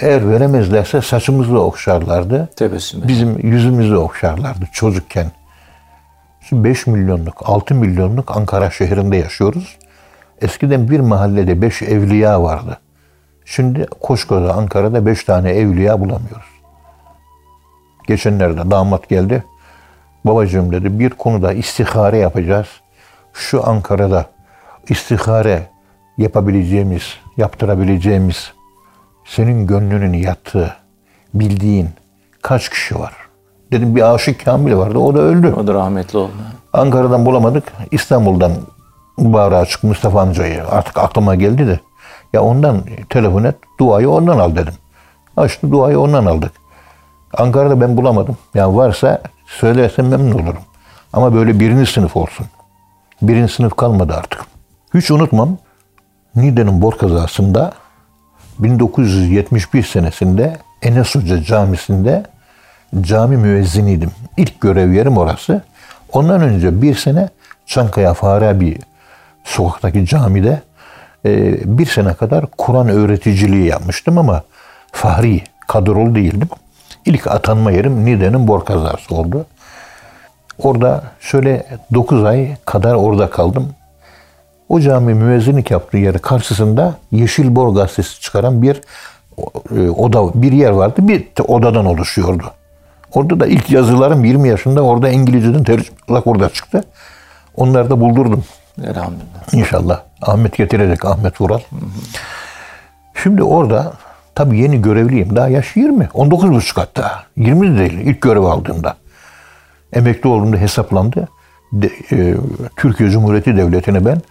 Eğer 0.00 0.30
veremezlerse 0.30 1.02
saçımızı 1.02 1.60
okşarlardı. 1.60 2.48
Tebessüm. 2.56 3.08
Bizim 3.08 3.38
yüzümüzü 3.38 3.96
okşarlardı 3.96 4.64
çocukken. 4.72 5.26
Şimdi 6.48 6.64
5 6.64 6.86
milyonluk, 6.86 7.42
6 7.44 7.74
milyonluk 7.74 8.36
Ankara 8.36 8.70
şehrinde 8.70 9.16
yaşıyoruz. 9.16 9.78
Eskiden 10.42 10.90
bir 10.90 11.00
mahallede 11.00 11.62
5 11.62 11.82
evliya 11.82 12.42
vardı. 12.42 12.78
Şimdi 13.44 13.86
koskoca 14.00 14.52
Ankara'da 14.52 15.06
5 15.06 15.24
tane 15.24 15.50
evliya 15.50 16.00
bulamıyoruz. 16.00 16.54
Geçenlerde 18.06 18.70
damat 18.70 19.08
geldi. 19.08 19.44
Babacığım 20.24 20.72
dedi 20.72 20.98
bir 20.98 21.10
konuda 21.10 21.52
istihare 21.52 22.18
yapacağız. 22.18 22.66
Şu 23.32 23.68
Ankara'da 23.68 24.26
istihare 24.88 25.62
yapabileceğimiz, 26.18 27.02
yaptırabileceğimiz, 27.36 28.52
senin 29.24 29.66
gönlünün 29.66 30.12
yattığı, 30.12 30.76
bildiğin 31.34 31.88
kaç 32.42 32.68
kişi 32.68 32.98
var? 32.98 33.12
Dedim 33.72 33.96
bir 33.96 34.14
Aşık 34.14 34.44
Kamil 34.44 34.76
vardı, 34.76 34.98
o 34.98 35.14
da 35.14 35.20
öldü. 35.20 35.54
O 35.60 35.66
da 35.66 35.74
rahmetli 35.74 36.18
oldu. 36.18 36.32
Ankara'dan 36.72 37.26
bulamadık, 37.26 37.72
İstanbul'dan 37.90 38.52
mübarek 39.18 39.58
açık 39.58 39.84
Mustafa 39.84 40.20
amcayı 40.20 40.68
artık 40.68 40.98
aklıma 40.98 41.34
geldi 41.34 41.66
de. 41.66 41.80
Ya 42.32 42.42
ondan 42.42 42.82
telefon 43.10 43.44
et, 43.44 43.54
duayı 43.80 44.10
ondan 44.10 44.38
al 44.38 44.56
dedim. 44.56 44.74
Açtı 45.36 45.70
duayı 45.70 46.00
ondan 46.00 46.26
aldık. 46.26 46.52
Ankara'da 47.38 47.80
ben 47.80 47.96
bulamadım. 47.96 48.36
Ya 48.54 48.76
varsa 48.76 49.22
söylersen 49.46 50.04
memnun 50.04 50.32
olurum. 50.32 50.62
Ama 51.12 51.34
böyle 51.34 51.60
birinci 51.60 51.92
sınıf 51.92 52.16
olsun. 52.16 52.46
Birinci 53.22 53.52
sınıf 53.52 53.76
kalmadı 53.76 54.14
artık. 54.14 54.40
Hiç 54.94 55.10
unutmam. 55.10 55.58
Niğde'nin 56.36 56.82
bor 56.82 56.98
kazasında 56.98 57.72
1971 58.58 59.82
senesinde 59.82 60.56
Enes 60.82 61.14
Hoca 61.14 61.42
Camisi'nde 61.42 62.22
cami 63.00 63.36
müezziniydim. 63.36 64.10
İlk 64.36 64.60
görev 64.60 64.92
yerim 64.92 65.18
orası. 65.18 65.62
Ondan 66.12 66.40
önce 66.40 66.82
bir 66.82 66.94
sene 66.94 67.28
Çankaya 67.66 68.14
Farabi 68.14 68.78
sokaktaki 69.44 70.06
camide 70.06 70.62
e, 71.24 71.58
bir 71.78 71.86
sene 71.86 72.14
kadar 72.14 72.46
Kur'an 72.58 72.88
öğreticiliği 72.88 73.66
yapmıştım 73.66 74.18
ama 74.18 74.42
fahri, 74.92 75.42
kadrolu 75.68 76.14
değildim. 76.14 76.48
İlk 77.06 77.26
atanma 77.26 77.70
yerim 77.70 78.04
Niğde'nin 78.04 78.48
bor 78.48 78.64
kazası 78.64 79.14
oldu. 79.14 79.46
Orada 80.58 81.02
şöyle 81.20 81.66
9 81.94 82.24
ay 82.24 82.56
kadar 82.64 82.94
orada 82.94 83.30
kaldım. 83.30 83.68
O 84.68 84.80
cami 84.80 85.14
müezzinlik 85.14 85.70
yaptığı 85.70 85.96
yer 85.96 86.18
karşısında 86.18 86.94
Yeşil 87.12 87.56
Bor 87.56 87.74
gazetesi 87.74 88.20
çıkaran 88.20 88.62
bir 88.62 88.80
e, 89.76 89.88
oda, 89.90 90.42
bir 90.42 90.52
yer 90.52 90.70
vardı. 90.70 90.94
Bir 90.98 91.26
odadan 91.48 91.86
oluşuyordu. 91.86 92.44
Orada 93.12 93.40
da 93.40 93.46
ilk 93.46 93.70
yazılarım 93.70 94.24
20 94.24 94.48
yaşında 94.48 94.82
orada 94.82 95.08
İngilizce'den 95.08 95.64
tercüme 95.64 95.96
olarak 96.08 96.26
orada 96.26 96.48
çıktı. 96.48 96.84
Onları 97.56 97.90
da 97.90 98.00
buldurdum. 98.00 98.44
Elhamdülillah. 98.78 99.52
İnşallah. 99.52 100.00
Ahmet 100.22 100.56
getirecek 100.56 101.04
Ahmet 101.04 101.40
Vural. 101.40 101.60
Şimdi 103.22 103.42
orada 103.42 103.92
tabii 104.34 104.58
yeni 104.58 104.82
görevliyim. 104.82 105.36
Daha 105.36 105.48
yaş 105.48 105.76
20. 105.76 106.08
19 106.14 106.50
buçuk 106.50 106.78
hatta. 106.78 107.22
20 107.36 107.74
de 107.74 107.78
değil 107.78 107.92
ilk 107.92 108.20
görev 108.20 108.42
aldığımda. 108.42 108.96
Emekli 109.92 110.28
olduğumda 110.28 110.56
hesaplandı. 110.56 111.28
De, 111.72 111.90
e, 112.12 112.34
Türkiye 112.76 113.10
Cumhuriyeti 113.10 113.56
Devleti'ne 113.56 114.04
ben 114.04 114.22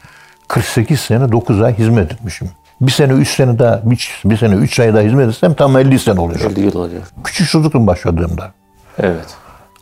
48 0.48 1.00
sene 1.00 1.32
9 1.32 1.62
ay 1.62 1.78
hizmet 1.78 2.12
etmişim. 2.12 2.50
Bir 2.82 2.92
sene 2.92 3.14
3 3.14 3.36
sene 3.36 3.60
daha, 3.60 3.82
bir, 3.84 4.22
bir 4.26 4.38
sene 4.38 4.56
3 4.56 4.80
ay 4.80 4.94
daha 4.94 5.02
hizmet 5.02 5.30
etsem 5.30 5.54
tam 5.54 5.78
50 5.78 6.00
sene 6.00 6.20
olacak. 6.20 6.52
50 6.52 6.66
yıl 6.66 6.76
oluyor. 6.76 7.02
Küçük 7.24 7.50
çocuktum 7.50 7.88
başladığımda. 7.88 8.52
Evet. 8.98 9.26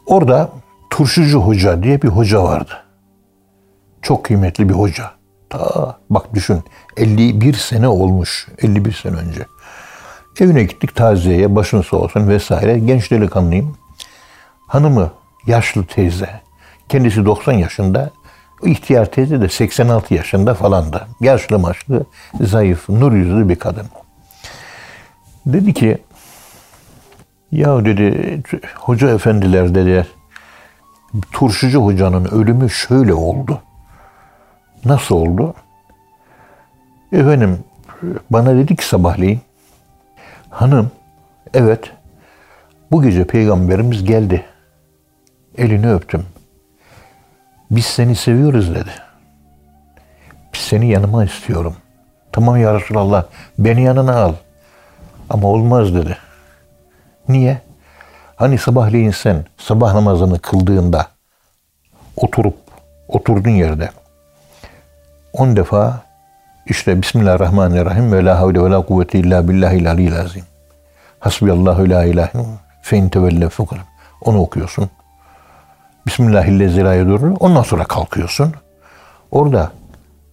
Orada 0.06 0.50
Turşucu 0.90 1.40
Hoca 1.40 1.84
diye 1.84 2.02
bir 2.02 2.08
hoca 2.08 2.44
vardı. 2.44 2.74
Çok 4.02 4.26
kıymetli 4.26 4.70
bir 4.70 4.74
hoca. 4.74 5.12
Ta 5.50 5.98
bak 6.10 6.34
düşün 6.34 6.64
51 6.98 7.54
sene 7.54 7.88
olmuş. 7.88 8.48
51 8.62 8.92
sene 8.92 9.16
önce. 9.16 9.46
Evine 10.40 10.64
gittik 10.64 10.96
taziyeye 10.96 11.56
başın 11.56 11.82
sağ 11.82 11.98
olsun 11.98 12.28
vesaire. 12.28 12.80
Genç 12.80 13.12
delikanlıyım. 13.12 13.78
Hanımı 14.68 15.12
yaşlı 15.48 15.86
teyze. 15.86 16.42
Kendisi 16.90 17.26
90 17.26 17.54
yaşında. 17.54 18.12
İhtiyar 18.64 19.06
teyze 19.12 19.42
de 19.42 19.50
86 19.50 20.14
yaşında 20.14 20.54
falandı. 20.54 21.08
Yaşlı 21.22 21.60
maçlı, 21.60 22.06
zayıf, 22.42 22.90
nur 22.90 23.12
yüzlü 23.12 23.50
bir 23.50 23.56
kadın. 23.56 23.88
Dedi 25.46 25.74
ki 25.74 25.98
ya 27.52 27.86
dedi 27.86 28.42
hoca 28.76 29.10
efendiler 29.16 29.76
dedi 29.76 30.08
turşucu 31.32 31.84
hocanın 31.86 32.26
ölümü 32.26 32.70
şöyle 32.70 33.14
oldu. 33.14 33.62
Nasıl 34.86 35.16
oldu? 35.16 35.54
Efendim 37.14 37.60
bana 38.30 38.56
dedi 38.56 38.76
ki 38.76 38.86
sabahleyin 38.86 39.42
hanım 40.52 40.92
evet 41.54 41.92
bu 42.92 43.02
gece 43.02 43.28
peygamberimiz 43.28 44.04
geldi. 44.04 44.46
Elini 45.58 45.94
öptüm. 45.94 46.26
Biz 47.72 47.86
seni 47.86 48.16
seviyoruz 48.16 48.76
dedi. 48.76 48.92
Biz 50.54 50.62
seni 50.62 50.88
yanıma 50.90 51.26
istiyorum. 51.26 51.76
Tamam 52.32 52.58
ya 52.58 52.74
Resulallah 52.74 53.26
beni 53.60 53.84
yanına 53.84 54.16
al. 54.16 54.34
Ama 55.30 55.48
olmaz 55.48 55.96
dedi. 55.96 56.18
Niye? 57.28 57.62
Hani 58.36 58.58
sabahleyin 58.58 59.12
sen 59.12 59.46
sabah 59.58 59.94
namazını 59.94 60.40
kıldığında 60.40 61.08
oturup 62.18 62.58
oturduğun 63.08 63.50
yerde 63.50 63.90
10 65.34 65.56
defa 65.56 66.02
işte 66.66 67.02
Bismillahirrahmanirrahim 67.02 68.14
ve 68.14 68.26
la 68.26 68.40
havle 68.40 68.64
ve 68.64 68.70
la 68.70 68.86
kuvvete 68.86 69.20
illa 69.20 69.48
billahil 69.48 69.92
aliyyil 69.92 70.20
azim. 70.20 70.44
Hasbiyallahu 71.20 71.90
la 71.90 72.06
ilahe 72.06 72.32
fe 72.82 72.98
in 72.98 73.10
tevelle 73.10 73.50
fekul. 73.50 73.78
Onu 74.22 74.42
okuyorsun. 74.42 74.90
Bismillahillezi 76.08 76.84
la 76.84 76.94
yedurru. 76.94 77.36
Ondan 77.40 77.64
sonra 77.64 77.84
kalkıyorsun. 77.84 78.54
Orada 79.32 79.72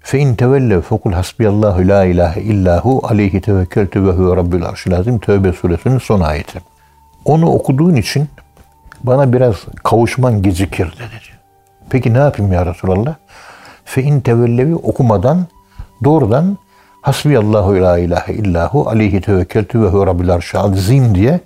fe 0.01 0.19
in 0.19 0.35
tevelle 0.35 0.81
fekul 0.81 1.13
hasbiyallahu 1.13 1.89
la 1.89 2.05
ilahe 2.05 2.41
illahu 2.41 3.03
aleyhi 3.09 3.41
tevekkeltü 3.41 4.07
ve 4.07 4.11
huve 4.11 4.37
rabbül 4.37 4.65
arşil 4.65 4.97
azim. 4.97 5.19
Tövbe 5.19 5.53
suresinin 5.53 5.99
son 5.99 6.21
ayeti. 6.21 6.61
Onu 7.25 7.51
okuduğun 7.51 7.97
için 7.97 8.29
bana 9.03 9.33
biraz 9.33 9.57
kavuşman 9.85 10.43
gecikir 10.43 10.87
dedi. 10.87 11.39
Peki 11.91 12.15
ne 12.15 12.19
yapayım 12.19 12.53
ya 12.53 12.67
Resulallah? 12.67 13.15
Fe 13.85 14.03
in 14.03 14.21
tevellevi 14.21 14.75
okumadan 14.75 15.47
doğrudan 16.05 16.59
Hasbiyallahu 17.09 17.81
la 17.81 17.99
ilahe 17.99 18.33
illahu 18.33 18.89
aleyhi 18.89 19.21
tevekkeltü 19.21 19.83
ve 19.83 19.87
huve 19.87 20.07
rabbil 20.07 20.31
arşi 20.31 21.15
diye 21.15 21.41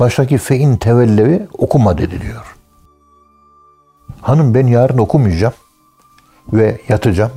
baştaki 0.00 0.38
fe 0.38 0.56
in 0.56 0.76
tevellevi 0.76 1.48
okuma 1.58 1.98
dedi 1.98 2.20
diyor. 2.20 2.56
Hanım 4.20 4.54
ben 4.54 4.66
yarın 4.66 4.98
okumayacağım 4.98 5.54
ve 6.52 6.80
yatacağım. 6.88 7.32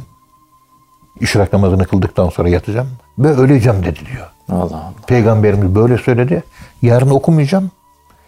İşrak 1.20 1.53
namazını 1.53 1.86
kıldıktan 1.86 2.30
sonra 2.30 2.49
yatacağım 2.49 2.88
ve 3.20 3.28
öleceğim 3.28 3.84
dedi 3.84 3.99
diyor. 4.14 4.28
Allah 4.49 4.64
Allah. 4.64 4.93
Peygamberimiz 5.07 5.76
böyle 5.76 5.97
söyledi. 5.97 6.43
Yarın 6.82 7.09
okumayacağım. 7.09 7.72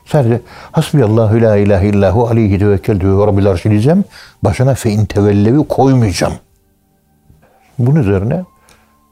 Sadece 0.06 0.42
hasbiyallahu 0.72 1.42
la 1.42 1.58
ilahe 1.58 1.88
illahu 1.88 2.28
aleyhi 2.28 2.60
tevekkeltü 2.60 3.18
ve 3.18 3.28
rabbil 3.28 3.48
arşi 3.48 3.70
diyeceğim. 3.70 4.04
Başına 4.44 4.76
fe 4.76 4.90
in 4.90 5.06
tevellevi 5.06 5.68
koymayacağım. 5.68 6.34
Bunun 7.80 8.00
üzerine 8.00 8.44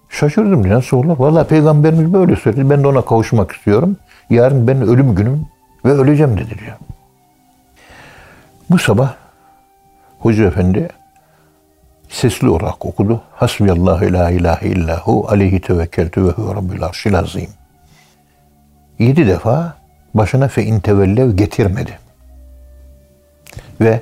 şaşırdım. 0.10 0.70
Nasıl 0.70 0.98
olur? 0.98 1.20
Valla 1.20 1.44
peygamberimiz 1.44 2.14
böyle 2.14 2.36
söyledi. 2.36 2.70
Ben 2.70 2.84
de 2.84 2.88
ona 2.88 3.02
kavuşmak 3.02 3.52
istiyorum. 3.52 3.98
Yarın 4.30 4.68
ben 4.68 4.82
ölüm 4.82 5.16
günüm 5.16 5.46
ve 5.86 5.92
öleceğim 5.92 6.38
dedi 6.38 6.60
diyor. 6.60 6.76
Bu 8.70 8.80
sabah 8.80 9.14
Hoca 10.20 10.46
Efendi 10.46 10.90
sesli 12.10 12.50
olarak 12.50 12.86
okudu. 12.86 13.22
Hasbiyallahu 13.32 14.14
la 14.14 14.32
ilahe 14.32 14.68
illahu 14.68 15.28
aleyhi 15.30 15.62
tevekkeltü 15.62 16.26
ve 16.26 16.30
huve 16.30 16.56
rabbül 16.56 16.84
arşil 16.84 17.20
azim. 17.20 17.50
Yedi 19.00 19.28
defa 19.28 19.78
başına 20.14 20.48
fe 20.48 20.64
in 20.64 20.80
tevellev 20.80 21.36
getirmedi. 21.36 22.00
Ve 23.82 24.02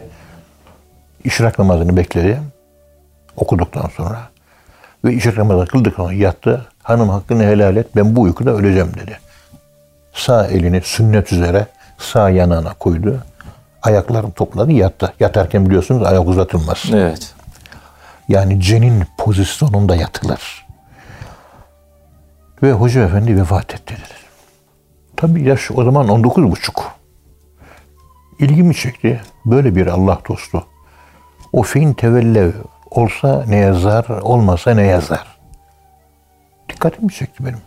işrak 1.24 1.60
namazını 1.60 1.98
bekledi. 1.98 2.42
Okuduktan 3.36 3.90
sonra. 3.98 4.30
Ve 5.04 5.14
işrak 5.14 5.38
namazını 5.38 5.66
kıldıktan 5.66 6.04
sonra 6.04 6.14
yattı. 6.14 6.66
Hanım 6.84 7.10
hakkını 7.10 7.44
helal 7.44 7.76
et 7.76 7.88
ben 7.96 8.16
bu 8.16 8.22
uykuda 8.22 8.52
öleceğim 8.52 8.92
dedi. 9.02 9.20
Sağ 10.14 10.48
elini 10.48 10.82
sünnet 10.82 11.34
üzere 11.34 11.68
sağ 11.98 12.30
yanağına 12.30 12.74
koydu. 12.74 13.24
Ayaklarını 13.82 14.32
topladı 14.32 14.72
yattı. 14.72 15.14
Yatarken 15.20 15.66
biliyorsunuz 15.66 16.04
ayak 16.04 16.28
uzatılmaz. 16.28 16.84
Evet. 16.94 17.34
Yani 18.28 18.62
cenin 18.62 19.04
pozisyonunda 19.18 19.96
yatılır. 19.96 20.66
Ve 22.64 22.72
Hoca 22.72 23.02
Efendi 23.02 23.38
vefat 23.38 23.74
etti 23.74 23.94
dedi. 23.94 24.22
Tabii 25.18 25.44
yaş 25.44 25.72
o 25.72 25.84
zaman 25.84 26.10
19 26.10 26.52
buçuk. 26.52 26.92
İlgimi 28.40 28.76
çekti. 28.76 29.22
Böyle 29.46 29.76
bir 29.76 29.88
Allah 29.88 30.20
dostu. 30.30 30.66
O 31.54 31.64
fein 31.64 31.94
tevellev 31.94 32.52
olsa 32.92 33.46
ne 33.48 33.58
yazar, 33.58 34.06
olmasa 34.10 34.74
ne 34.74 34.88
yazar. 34.88 35.28
Dikkatimi 36.70 37.14
çekti 37.14 37.46
benim. 37.46 37.62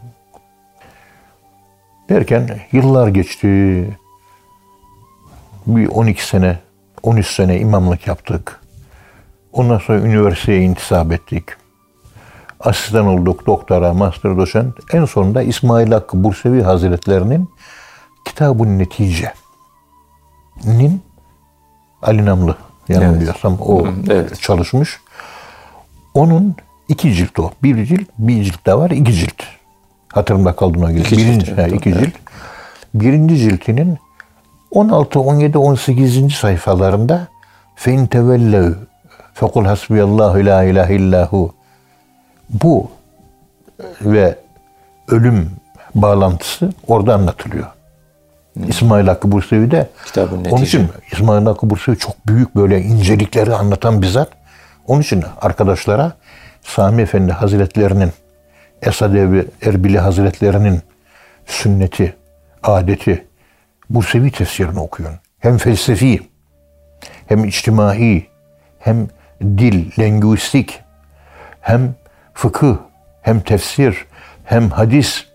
Derken 2.09 2.61
yıllar 2.73 3.09
geçti. 3.09 3.49
Bir 5.67 5.89
12 5.89 6.27
sene, 6.27 6.59
13 7.03 7.27
sene 7.27 7.59
imamlık 7.59 8.07
yaptık. 8.07 8.61
Ondan 9.53 9.79
sonra 9.79 9.99
üniversiteye 9.99 10.61
intisap 10.61 11.13
ettik. 11.13 11.45
Asistan 12.61 13.07
olduk, 13.07 13.47
doktora, 13.47 13.95
master 13.95 14.37
doçent. 14.37 14.75
En 14.93 15.05
sonunda 15.05 15.43
İsmail 15.43 15.93
Hakkı 15.93 16.25
Bursevi 16.25 16.63
Hazretlerinin 16.63 17.51
Kitab-ı 18.25 18.79
Netice'nin 18.79 19.33
Ali 22.03 22.27
Namlı 22.27 22.57
yanılmıyorsam 22.89 23.57
o 23.61 23.87
evet. 24.11 24.41
çalışmış. 24.41 25.01
Onun 26.15 26.57
iki 26.89 27.15
cilt 27.15 27.39
o. 27.39 27.51
Bir 27.63 27.87
cilt, 27.87 28.09
bir 28.19 28.45
cilt 28.45 28.67
de 28.67 28.75
var, 28.75 28.91
iki 28.91 29.13
cilt. 29.13 29.43
Hatırımda 30.13 30.57
kaldığına 30.57 30.93
göre. 30.93 31.01
İki 31.01 31.17
cilt, 31.17 31.27
Birinci, 31.27 31.51
evet, 31.51 31.73
ha, 31.73 31.77
iki 31.77 31.91
evet. 31.91 32.01
cilt. 32.01 32.15
Birinci 32.95 33.37
ciltinin 33.37 33.99
16, 34.71 35.21
17, 35.21 35.59
18. 35.59 36.35
sayfalarında 36.35 37.29
fein 37.77 38.07
tevellev 38.07 38.73
fekul 39.35 39.65
hasbiyallahu 39.65 40.47
la 40.47 40.65
ilahe 40.65 40.95
illahu 40.95 41.55
bu 42.51 42.91
ve 44.01 44.39
ölüm 45.09 45.51
bağlantısı 45.95 46.73
orada 46.87 47.15
anlatılıyor. 47.15 47.67
İsmail 48.57 49.07
Hakkı 49.07 49.33
Bursevi 49.33 49.71
de 49.71 49.89
Kitabın 50.05 50.45
onun 50.45 50.63
için 50.63 50.89
İsmail 51.13 51.47
Hakkı 51.47 51.71
Bursevi 51.71 51.99
çok 51.99 52.27
büyük 52.27 52.57
böyle 52.57 52.81
incelikleri 52.81 53.55
anlatan 53.55 54.03
bir 54.03 54.07
zat. 54.07 54.29
Onun 54.87 55.01
için 55.01 55.25
arkadaşlara 55.41 56.13
Sami 56.63 57.03
Efendi 57.03 57.33
Hazretlerinin 57.33 58.13
Esad 58.83 59.15
Evi 59.15 59.47
Erbili 59.63 59.99
Hazretlerinin 59.99 60.83
sünneti, 61.47 62.17
adeti, 62.63 63.27
Bursevi 63.91 64.31
tefsirini 64.31 64.81
okuyun. 64.81 65.13
Hem 65.39 65.59
felsefi, 65.59 66.21
hem 67.27 67.45
içtimai, 67.45 68.27
hem 68.79 69.09
dil, 69.43 69.91
lingüistik, 69.99 70.81
hem 71.61 71.95
fıkıh, 72.35 72.77
hem 73.23 73.41
tefsir, 73.41 74.07
hem 74.45 74.71
hadis, 74.71 75.27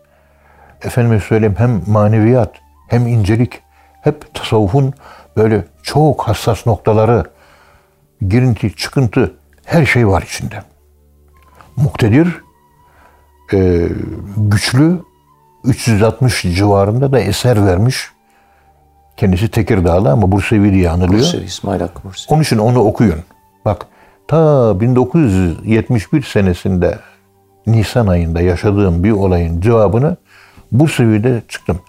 efendime 0.81 1.19
söyleyeyim 1.19 1.55
hem 1.57 1.81
maneviyat, 1.87 2.51
hem 2.89 3.07
incelik, 3.07 3.61
hep 4.01 4.33
tasavvufun 4.33 4.93
böyle 5.37 5.65
çok 5.83 6.23
hassas 6.23 6.67
noktaları, 6.67 7.23
girinti, 8.27 8.75
çıkıntı, 8.75 9.35
her 9.65 9.85
şey 9.85 10.07
var 10.07 10.21
içinde. 10.21 10.63
Muktedir, 11.75 12.41
e, 13.53 13.87
güçlü, 14.37 15.01
360 15.63 16.41
civarında 16.41 17.11
da 17.11 17.19
eser 17.19 17.65
vermiş. 17.65 18.09
Kendisi 19.17 19.51
Tekirdağlı 19.51 20.11
ama 20.11 20.31
Bursevi 20.31 20.73
diye 20.73 20.89
anılıyor. 20.89 21.19
Bursevi, 21.19 21.43
İsmail 21.43 21.81
Hakkı 21.81 22.03
Bursevi. 22.03 22.33
Onun 22.33 22.41
için 22.41 22.57
onu 22.57 22.79
okuyun. 22.79 23.19
Bak 23.65 23.87
ta 24.27 24.79
1971 24.79 26.23
senesinde 26.23 26.99
Nisan 27.67 28.07
ayında 28.07 28.41
yaşadığım 28.41 29.03
bir 29.03 29.11
olayın 29.11 29.61
cevabını 29.61 30.17
Bursevi'de 30.71 31.41
çıktım. 31.47 31.79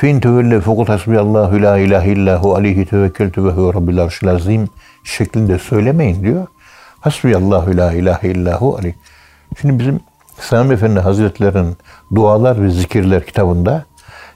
Fin 0.00 0.20
tevelle 0.20 0.60
fekul 0.60 0.86
hasbiyallahu 0.86 1.62
la 1.62 1.78
ilahe 1.78 2.10
illahu 2.12 2.54
aleyhi 2.54 2.86
tevekkeltü 2.86 3.44
ve 3.44 3.50
huve 3.50 3.74
rabbil 3.74 4.02
arşil 4.02 4.28
azim 4.28 4.68
şeklinde 5.04 5.58
söylemeyin 5.58 6.22
diyor. 6.22 6.46
Hasbiyallahu 7.00 7.76
la 7.76 7.92
ilahe 7.92 8.28
illahu 8.28 8.76
aleyhi. 8.76 8.94
Şimdi 9.60 9.78
bizim 9.78 10.00
Sami 10.38 10.74
Efendi 10.74 11.00
Hazretleri'nin 11.00 11.76
Dualar 12.14 12.62
ve 12.62 12.70
Zikirler 12.70 13.26
kitabında 13.26 13.84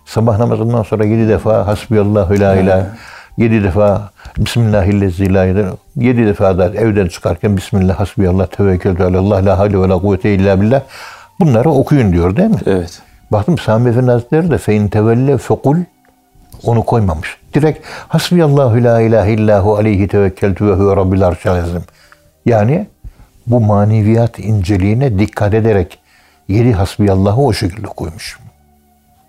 sabah 0.05 0.39
namazından 0.39 0.83
sonra 0.83 1.05
yedi 1.05 1.29
defa 1.29 1.67
Hasbiyallahu 1.67 2.41
la 2.41 2.57
ilahe 2.57 2.87
yedi 3.37 3.65
defa 3.65 4.11
Bismillahillezî 4.39 5.35
la 5.35 5.45
ilahe 5.45 5.71
yedi 5.97 6.27
defa 6.27 6.59
da 6.59 6.75
evden 6.75 7.07
çıkarken 7.07 7.57
Bismillah 7.57 8.01
hasbiyallah 8.01 8.47
tevekkeltü 8.47 9.03
alallah 9.03 9.45
la 9.45 9.59
havle 9.59 9.83
ve 9.83 9.89
la 9.89 9.99
kuvvete 9.99 10.35
illa 10.35 10.61
billah 10.61 10.81
bunları 11.41 11.71
okuyun 11.71 12.13
diyor 12.13 12.37
değil 12.37 12.51
mi? 12.51 12.61
Evet. 12.67 13.03
Baktım 13.31 13.59
Sami 13.59 13.91
Efendi 13.91 14.11
Hazretleri 14.11 14.51
de 14.51 14.59
fein 14.59 14.89
tevelle 14.89 15.39
fekul 15.39 15.77
onu 16.65 16.85
koymamış. 16.85 17.37
Direkt 17.55 17.87
hasbiyallahu 18.09 18.85
la 18.85 19.01
ilahe 19.01 19.33
illahu 19.33 19.77
aleyhi 19.77 20.09
tevekkeltü 20.09 20.67
ve 20.67 20.73
huve 20.73 20.97
rabbil 20.97 21.27
arşil 21.27 21.51
azim. 21.51 21.83
Yani 22.47 22.87
bu 23.47 23.61
maneviyat 23.61 24.39
inceliğine 24.39 25.19
dikkat 25.19 25.55
ederek 25.55 25.99
yedi 26.49 26.73
hasbiyallahı 26.73 27.41
o 27.41 27.53
şekilde 27.53 27.87
koymuş. 27.87 28.39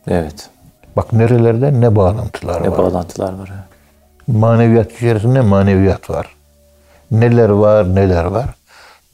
Evet. 0.07 0.49
Bak 0.95 1.13
nerelerde 1.13 1.81
ne 1.81 1.95
bağlantılar 1.95 2.63
Ne 2.63 2.71
var. 2.71 2.77
bağlantılar 2.77 3.33
var. 3.39 3.51
maneviyat 4.27 4.91
içerisinde 4.91 5.41
maneviyat 5.41 6.09
var. 6.09 6.35
Neler 7.11 7.49
var 7.49 7.95
neler 7.95 8.23
var. 8.25 8.45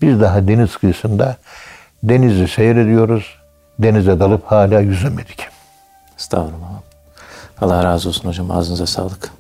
Biz 0.02 0.22
daha 0.22 0.48
deniz 0.48 0.78
kıyısında 0.78 1.36
denizi 2.04 2.48
seyrediyoruz. 2.48 3.41
Denize 3.84 4.20
dalıp 4.20 4.44
hala 4.46 4.80
yüzemedik. 4.80 5.48
Estağfurullah. 6.18 6.82
Allah 7.62 7.84
razı 7.84 8.10
olsun 8.10 8.30
hocam. 8.30 8.52
Ağzınıza 8.52 8.86
sağlık. 8.86 9.32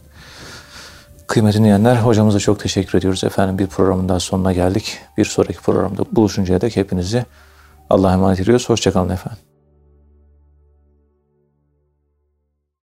Kıymetli 1.27 1.59
dinleyenler 1.59 1.95
hocamıza 1.95 2.39
çok 2.39 2.59
teşekkür 2.59 2.97
ediyoruz. 2.97 3.23
Efendim 3.23 3.57
bir 3.57 3.67
programın 3.67 4.09
daha 4.09 4.19
sonuna 4.19 4.53
geldik. 4.53 4.99
Bir 5.17 5.25
sonraki 5.25 5.59
programda 5.61 6.03
buluşuncaya 6.11 6.61
dek 6.61 6.75
hepinizi 6.75 7.25
Allah'a 7.89 8.13
emanet 8.13 8.39
ediyoruz. 8.39 8.69
Hoşçakalın 8.69 9.09
efendim. 9.09 9.50